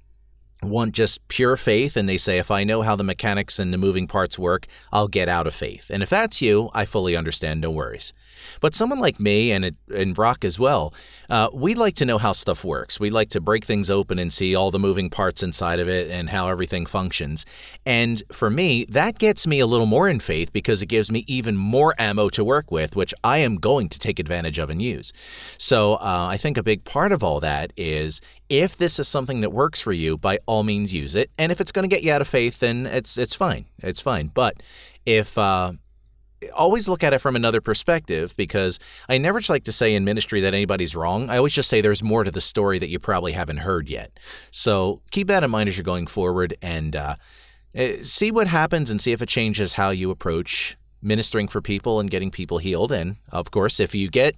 want 0.64 0.94
just 0.94 1.26
pure 1.28 1.56
faith 1.56 1.96
and 1.96 2.08
they 2.08 2.16
say 2.16 2.38
if 2.38 2.50
I 2.50 2.64
know 2.64 2.82
how 2.82 2.96
the 2.96 3.04
mechanics 3.04 3.58
and 3.58 3.72
the 3.72 3.78
moving 3.78 4.06
parts 4.06 4.38
work, 4.38 4.66
I'll 4.92 5.08
get 5.08 5.28
out 5.28 5.46
of 5.46 5.54
faith. 5.54 5.90
And 5.90 6.02
if 6.02 6.10
that's 6.10 6.40
you, 6.42 6.70
I 6.74 6.84
fully 6.84 7.16
understand, 7.16 7.60
no 7.60 7.70
worries. 7.70 8.12
But 8.60 8.74
someone 8.74 8.98
like 8.98 9.20
me 9.20 9.52
and 9.52 9.76
and 9.94 10.14
Brock 10.14 10.44
as 10.44 10.58
well, 10.58 10.94
uh, 11.30 11.48
we 11.52 11.74
like 11.74 11.94
to 11.96 12.04
know 12.04 12.18
how 12.18 12.32
stuff 12.32 12.64
works. 12.64 13.00
We 13.00 13.10
like 13.10 13.28
to 13.30 13.40
break 13.40 13.64
things 13.64 13.90
open 13.90 14.18
and 14.18 14.32
see 14.32 14.54
all 14.54 14.70
the 14.70 14.78
moving 14.78 15.10
parts 15.10 15.42
inside 15.42 15.78
of 15.78 15.88
it 15.88 16.10
and 16.10 16.30
how 16.30 16.48
everything 16.48 16.86
functions. 16.86 17.44
And 17.86 18.22
for 18.32 18.50
me, 18.50 18.84
that 18.86 19.18
gets 19.18 19.46
me 19.46 19.60
a 19.60 19.66
little 19.66 19.86
more 19.86 20.08
in 20.08 20.20
faith 20.20 20.52
because 20.52 20.82
it 20.82 20.86
gives 20.86 21.10
me 21.10 21.24
even 21.26 21.56
more 21.56 21.94
ammo 21.98 22.28
to 22.30 22.44
work 22.44 22.70
with, 22.70 22.96
which 22.96 23.14
I 23.22 23.38
am 23.38 23.56
going 23.56 23.88
to 23.88 23.98
take 23.98 24.18
advantage 24.18 24.58
of 24.58 24.70
and 24.70 24.80
use. 24.80 25.12
So 25.58 25.94
uh, 25.94 26.26
I 26.30 26.36
think 26.36 26.56
a 26.56 26.62
big 26.62 26.84
part 26.84 27.12
of 27.12 27.22
all 27.22 27.40
that 27.40 27.72
is 27.76 28.20
if 28.48 28.76
this 28.76 28.98
is 28.98 29.08
something 29.08 29.40
that 29.40 29.50
works 29.50 29.80
for 29.80 29.92
you, 29.92 30.16
by 30.16 30.38
all 30.46 30.62
means 30.62 30.92
use 30.92 31.14
it. 31.14 31.30
And 31.38 31.50
if 31.50 31.60
it's 31.60 31.72
going 31.72 31.88
to 31.88 31.94
get 31.94 32.02
you 32.02 32.12
out 32.12 32.20
of 32.20 32.28
faith, 32.28 32.60
then 32.60 32.86
it's 32.86 33.16
it's 33.16 33.34
fine. 33.34 33.66
It's 33.78 34.00
fine. 34.00 34.28
But 34.28 34.62
if 35.06 35.36
uh, 35.38 35.72
always 36.52 36.88
look 36.88 37.02
at 37.02 37.14
it 37.14 37.20
from 37.20 37.36
another 37.36 37.60
perspective 37.60 38.34
because 38.36 38.78
I 39.08 39.18
never 39.18 39.40
like 39.48 39.64
to 39.64 39.72
say 39.72 39.94
in 39.94 40.04
ministry 40.04 40.40
that 40.40 40.54
anybody's 40.54 40.96
wrong. 40.96 41.30
I 41.30 41.38
always 41.38 41.54
just 41.54 41.68
say 41.68 41.80
there's 41.80 42.02
more 42.02 42.24
to 42.24 42.30
the 42.30 42.40
story 42.40 42.78
that 42.78 42.88
you 42.88 42.98
probably 42.98 43.32
haven't 43.32 43.58
heard 43.58 43.88
yet. 43.88 44.18
So 44.50 45.00
keep 45.10 45.28
that 45.28 45.44
in 45.44 45.50
mind 45.50 45.68
as 45.68 45.76
you're 45.76 45.84
going 45.84 46.06
forward 46.06 46.54
and 46.62 46.96
uh, 46.96 47.16
eh, 47.74 47.98
see 48.02 48.30
what 48.30 48.48
happens 48.48 48.90
and 48.90 49.00
see 49.00 49.12
if 49.12 49.22
it 49.22 49.28
changes 49.28 49.74
how 49.74 49.90
you 49.90 50.10
approach 50.10 50.76
ministering 51.04 51.48
for 51.48 51.60
people 51.60 52.00
and 52.00 52.10
getting 52.10 52.30
people 52.30 52.58
healed. 52.58 52.92
And 52.92 53.16
of 53.30 53.50
course, 53.50 53.78
if 53.78 53.94
you 53.94 54.08
get 54.08 54.34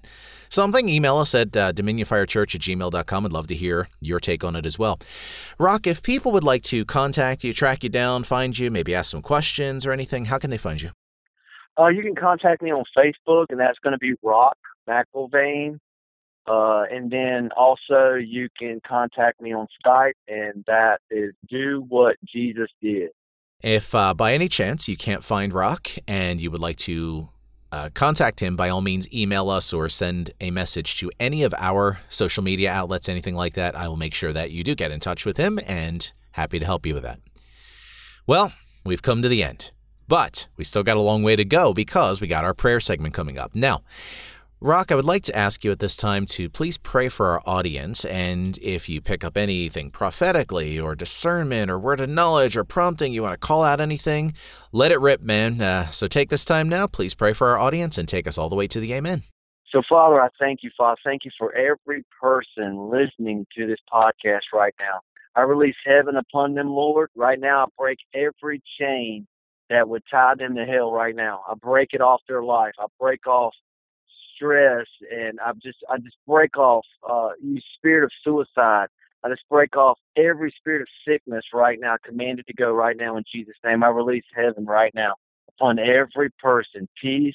something, 0.49 0.89
email 0.89 1.17
us 1.19 1.35
at 1.35 1.57
uh, 1.57 1.73
dominionfirechurch 1.73 2.55
at 2.55 2.61
gmail.com. 2.61 3.27
I'd 3.27 3.33
love 3.33 3.47
to 3.49 3.55
hear 3.55 3.89
your 4.01 4.21
take 4.21 4.45
on 4.45 4.57
it 4.57 4.67
as 4.67 4.79
well. 4.79 4.99
Rock, 5.59 5.87
if 5.87 6.03
people 6.03 6.33
would 6.33 6.45
like 6.45 6.63
to 6.65 6.85
contact 6.85 7.45
you, 7.45 7.53
track 7.53 7.83
you 7.83 7.89
down, 7.89 8.25
find 8.25 8.59
you, 8.59 8.71
maybe 8.71 8.95
ask 8.95 9.11
some 9.11 9.23
questions 9.23 9.87
or 9.87 9.93
anything, 9.93 10.27
how 10.27 10.39
can 10.39 10.51
they 10.51 10.59
find 10.59 10.83
you? 10.83 10.91
Uh, 11.79 11.89
you 11.89 12.03
can 12.03 12.15
contact 12.15 12.63
me 12.63 12.71
on 12.71 12.85
Facebook, 12.97 13.47
and 13.51 13.61
that's 13.61 13.79
going 13.81 13.93
to 13.93 13.99
be 13.99 14.15
Rock 14.23 14.57
McIlvaine. 14.89 15.79
Uh, 16.49 16.85
and 16.93 17.11
then 17.11 17.51
also 17.57 18.15
you 18.15 18.49
can 18.57 18.81
contact 18.87 19.41
me 19.41 19.53
on 19.53 19.67
Skype, 19.85 20.13
and 20.29 20.65
that 20.67 20.99
is 21.11 21.35
Do 21.49 21.85
What 21.89 22.17
Jesus 22.25 22.69
Did. 22.81 23.11
If 23.63 23.95
uh, 23.95 24.15
by 24.15 24.35
any 24.35 24.49
chance 24.49 24.89
you 24.89 24.97
can't 24.97 25.25
find 25.25 25.53
Rock 25.53 25.89
and 26.07 26.41
you 26.41 26.51
would 26.51 26.61
like 26.61 26.77
to 26.77 27.29
uh, 27.73 27.89
contact 27.95 28.41
him, 28.41 28.55
by 28.55 28.69
all 28.69 28.81
means, 28.83 29.13
email 29.13 29.49
us 29.49 29.73
or 29.73 29.89
send 29.89 30.31
a 30.41 30.51
message 30.51 30.99
to 30.99 31.11
any 31.19 31.43
of 31.43 31.55
our 31.57 32.01
social 32.09 32.45
media 32.45 32.71
outlets, 32.71 33.09
anything 33.09 33.35
like 33.35 33.55
that. 33.55 33.75
I 33.75 33.89
will 33.89 33.97
make 33.97 34.15
sure 34.15 34.33
that 34.33 34.51
you 34.51 34.63
do 34.63 34.75
get 34.75 34.91
in 34.91 35.01
touch 35.01 35.25
with 35.25 35.37
him 35.37 35.59
and 35.67 36.13
happy 36.33 36.59
to 36.59 36.67
help 36.67 36.85
you 36.85 36.95
with 36.95 37.03
that. 37.03 37.19
Well, 38.27 38.53
we've 38.85 39.03
come 39.03 39.23
to 39.23 39.29
the 39.29 39.43
end. 39.43 39.73
But 40.09 40.47
we 40.57 40.63
still 40.63 40.85
got 40.85 40.97
a 40.97 41.01
long 41.01 41.23
way 41.25 41.35
to 41.35 41.45
go 41.45 41.75
because 41.75 42.21
we 42.21 42.29
got 42.29 42.45
our 42.45 42.55
prayer 42.55 42.79
segment 42.79 43.15
coming 43.15 43.39
up. 43.39 43.55
Now, 43.55 43.83
Rock, 44.63 44.91
I 44.91 44.95
would 44.95 45.05
like 45.05 45.23
to 45.25 45.37
ask 45.37 45.65
you 45.65 45.71
at 45.71 45.81
this 45.81 45.97
time 45.97 46.25
to 46.27 46.49
please 46.49 46.79
pray 46.79 47.11
for 47.11 47.27
our 47.27 47.43
audience. 47.45 48.07
And 48.07 48.57
if 48.63 48.89
you 48.89 49.03
pick 49.03 49.23
up 49.23 49.37
anything 49.37 49.91
prophetically 49.91 50.81
or 50.81 50.95
discernment 50.95 51.71
or 51.71 51.79
word 51.79 52.01
of 52.01 52.09
knowledge 52.09 52.57
or 52.57 52.65
prompting, 52.65 53.13
you 53.13 53.23
want 53.23 53.39
to 53.39 53.47
call 53.47 53.63
out 53.63 53.83
anything, 53.83 54.33
let 54.73 54.93
it 54.93 54.99
rip, 54.99 55.21
man. 55.21 55.61
Uh, 55.61 55.91
so 55.91 56.07
take 56.07 56.31
this 56.31 56.43
time 56.43 56.71
now. 56.71 56.87
Please 56.87 57.15
pray 57.15 57.35
for 57.35 57.49
our 57.49 57.59
audience 57.59 57.99
and 57.99 58.09
take 58.09 58.27
us 58.27 58.39
all 58.39 58.49
the 58.49 58.57
way 58.57 58.67
to 58.67 58.81
the 58.81 58.95
Amen. 58.95 59.25
So, 59.71 59.83
Father, 59.87 60.23
I 60.23 60.29
thank 60.39 60.61
you, 60.63 60.71
Father. 60.75 60.97
Thank 61.05 61.27
you 61.27 61.33
for 61.39 61.55
every 61.55 62.07
person 62.19 62.89
listening 62.91 63.47
to 63.59 63.67
this 63.67 63.81
podcast 63.93 64.55
right 64.55 64.75
now. 64.81 65.01
I 65.35 65.43
release 65.43 65.77
heaven 65.85 66.17
upon 66.17 66.55
them, 66.55 66.71
Lord. 66.71 67.11
Right 67.15 67.39
now, 67.39 67.65
I 67.65 67.67
break 67.77 67.99
every 68.15 68.63
chain 68.81 69.27
that 69.69 69.87
would 69.87 70.05
tie 70.11 70.35
them 70.39 70.55
to 70.55 70.65
hell 70.65 70.93
right 70.93 71.15
now. 71.15 71.43
I 71.47 71.53
break 71.61 71.91
it 71.93 72.01
off 72.01 72.23
their 72.27 72.43
life. 72.43 72.73
I 72.79 72.87
break 72.99 73.27
off 73.27 73.53
stress 74.37 74.87
and 75.11 75.41
I 75.41 75.53
just 75.63 75.79
I 75.91 75.99
just 75.99 76.17
break 76.27 76.57
off 76.57 76.85
uh 77.09 77.31
you 77.43 77.61
spirit 77.77 78.05
of 78.05 78.13
suicide. 78.25 78.89
I 79.25 79.29
just 79.31 79.43
break 79.51 79.77
off 79.77 79.99
every 80.17 80.55
spirit 80.57 80.83
of 80.83 80.89
sickness 81.09 81.45
right 81.53 81.79
now, 81.81 81.97
commanded 82.05 82.47
to 82.47 82.55
go 82.55 82.73
right 82.73 82.97
now 82.97 83.17
in 83.17 83.25
Jesus' 83.33 83.57
name. 83.65 83.83
I 83.83 83.89
release 83.89 84.25
heaven 84.35 84.67
right 84.67 84.95
now 84.95 85.15
upon 85.49 85.79
every 85.81 86.31
person, 86.41 86.89
peace 87.03 87.35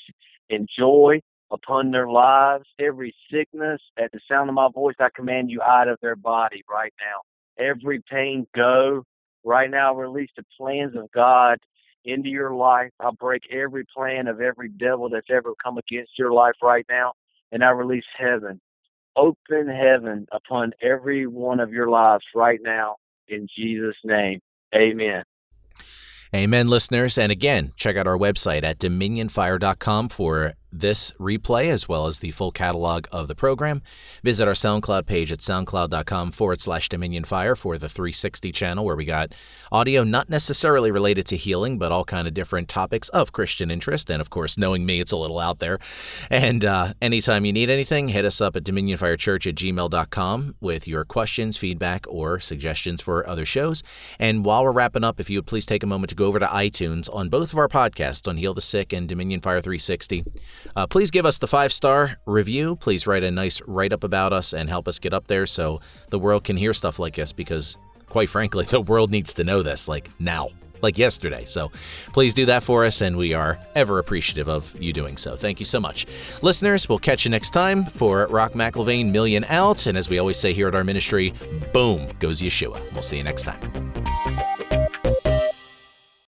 and 0.49 0.67
joy 0.77 1.19
upon 1.51 1.91
their 1.91 2.07
lives, 2.07 2.65
every 2.79 3.13
sickness 3.31 3.81
at 3.97 4.11
the 4.11 4.19
sound 4.29 4.49
of 4.49 4.55
my 4.55 4.69
voice, 4.73 4.95
I 4.99 5.09
command 5.15 5.51
you 5.51 5.61
out 5.61 5.87
of 5.87 5.97
their 6.01 6.15
body 6.15 6.63
right 6.69 6.93
now. 6.99 7.63
Every 7.63 8.01
pain 8.09 8.47
go 8.55 9.03
right 9.43 9.69
now. 9.69 9.93
Release 9.93 10.29
the 10.37 10.45
plans 10.57 10.95
of 10.95 11.11
God 11.11 11.57
into 12.05 12.29
your 12.29 12.53
life. 12.53 12.91
I 12.99 13.09
break 13.19 13.43
every 13.51 13.85
plan 13.95 14.27
of 14.27 14.41
every 14.41 14.69
devil 14.69 15.09
that's 15.09 15.29
ever 15.29 15.53
come 15.63 15.77
against 15.77 16.11
your 16.17 16.33
life 16.33 16.55
right 16.61 16.85
now, 16.89 17.13
and 17.51 17.63
I 17.63 17.69
release 17.69 18.05
heaven. 18.17 18.59
Open 19.15 19.67
heaven 19.67 20.27
upon 20.31 20.71
every 20.81 21.27
one 21.27 21.59
of 21.59 21.71
your 21.71 21.89
lives 21.89 22.23
right 22.33 22.59
now 22.61 22.95
in 23.27 23.47
Jesus' 23.57 23.95
name. 24.03 24.39
Amen. 24.73 25.23
Amen, 26.33 26.67
listeners. 26.67 27.17
And 27.17 27.31
again, 27.31 27.73
check 27.75 27.97
out 27.97 28.07
our 28.07 28.17
website 28.17 28.63
at 28.63 28.79
dominionfire.com 28.79 30.09
for 30.09 30.53
this 30.71 31.11
replay 31.19 31.65
as 31.65 31.87
well 31.87 32.07
as 32.07 32.19
the 32.19 32.31
full 32.31 32.51
catalog 32.51 33.07
of 33.11 33.27
the 33.27 33.35
program. 33.35 33.81
Visit 34.23 34.47
our 34.47 34.53
SoundCloud 34.53 35.05
page 35.05 35.31
at 35.31 35.39
soundcloud.com 35.39 36.31
forward 36.31 36.61
slash 36.61 36.89
Dominion 36.89 37.23
Fire 37.23 37.55
for 37.55 37.77
the 37.77 37.89
360 37.89 38.51
channel 38.51 38.85
where 38.85 38.95
we 38.95 39.05
got 39.05 39.33
audio 39.71 40.03
not 40.03 40.29
necessarily 40.29 40.91
related 40.91 41.25
to 41.27 41.37
healing, 41.37 41.77
but 41.77 41.91
all 41.91 42.03
kind 42.03 42.27
of 42.27 42.33
different 42.33 42.67
topics 42.67 43.09
of 43.09 43.31
Christian 43.31 43.71
interest. 43.71 44.09
And 44.09 44.21
of 44.21 44.29
course, 44.29 44.57
knowing 44.57 44.85
me, 44.85 44.99
it's 44.99 45.11
a 45.11 45.17
little 45.17 45.39
out 45.39 45.59
there. 45.59 45.79
And 46.29 46.63
uh, 46.63 46.93
anytime 47.01 47.45
you 47.45 47.53
need 47.53 47.69
anything, 47.69 48.09
hit 48.09 48.25
us 48.25 48.41
up 48.41 48.55
at 48.55 48.63
dominionfirechurch 48.63 49.47
at 49.47 49.55
gmail.com 49.55 50.55
with 50.59 50.87
your 50.87 51.05
questions, 51.05 51.57
feedback, 51.57 52.05
or 52.07 52.39
suggestions 52.39 53.01
for 53.01 53.27
other 53.27 53.45
shows. 53.45 53.83
And 54.19 54.45
while 54.45 54.63
we're 54.63 54.71
wrapping 54.71 55.03
up, 55.03 55.19
if 55.19 55.29
you 55.29 55.37
would 55.39 55.47
please 55.47 55.65
take 55.65 55.83
a 55.83 55.87
moment 55.87 56.09
to 56.09 56.15
go 56.15 56.25
over 56.25 56.39
to 56.39 56.45
iTunes 56.45 57.13
on 57.13 57.29
both 57.29 57.53
of 57.53 57.59
our 57.59 57.67
podcasts 57.67 58.27
on 58.27 58.37
Heal 58.37 58.53
the 58.53 58.61
Sick 58.61 58.93
and 58.93 59.07
Dominion 59.07 59.41
Fire 59.41 59.61
360. 59.61 60.23
Uh, 60.75 60.87
please 60.87 61.11
give 61.11 61.25
us 61.25 61.37
the 61.37 61.47
five 61.47 61.71
star 61.71 62.17
review. 62.25 62.75
Please 62.75 63.07
write 63.07 63.23
a 63.23 63.31
nice 63.31 63.61
write 63.67 63.93
up 63.93 64.03
about 64.03 64.33
us 64.33 64.53
and 64.53 64.69
help 64.69 64.87
us 64.87 64.99
get 64.99 65.13
up 65.13 65.27
there 65.27 65.45
so 65.45 65.79
the 66.09 66.19
world 66.19 66.43
can 66.43 66.57
hear 66.57 66.73
stuff 66.73 66.99
like 66.99 67.15
this 67.15 67.33
because, 67.33 67.77
quite 68.09 68.29
frankly, 68.29 68.65
the 68.69 68.81
world 68.81 69.11
needs 69.11 69.33
to 69.35 69.43
know 69.43 69.61
this 69.61 69.87
like 69.87 70.09
now, 70.19 70.47
like 70.81 70.97
yesterday. 70.97 71.45
So 71.45 71.69
please 72.13 72.33
do 72.33 72.45
that 72.47 72.63
for 72.63 72.85
us, 72.85 73.01
and 73.01 73.17
we 73.17 73.33
are 73.33 73.59
ever 73.75 73.99
appreciative 73.99 74.47
of 74.47 74.75
you 74.81 74.93
doing 74.93 75.17
so. 75.17 75.35
Thank 75.35 75.59
you 75.59 75.65
so 75.65 75.79
much. 75.79 76.05
Listeners, 76.41 76.87
we'll 76.89 76.99
catch 76.99 77.25
you 77.25 77.31
next 77.31 77.51
time 77.51 77.83
for 77.83 78.27
Rock 78.27 78.53
McIlvaine 78.53 79.11
Millian 79.11 79.45
Out. 79.49 79.85
And 79.85 79.97
as 79.97 80.09
we 80.09 80.19
always 80.19 80.37
say 80.37 80.53
here 80.53 80.67
at 80.67 80.75
our 80.75 80.83
ministry, 80.83 81.33
boom 81.73 82.09
goes 82.19 82.41
Yeshua. 82.41 82.81
We'll 82.93 83.01
see 83.01 83.17
you 83.17 83.23
next 83.23 83.43
time. 83.43 84.50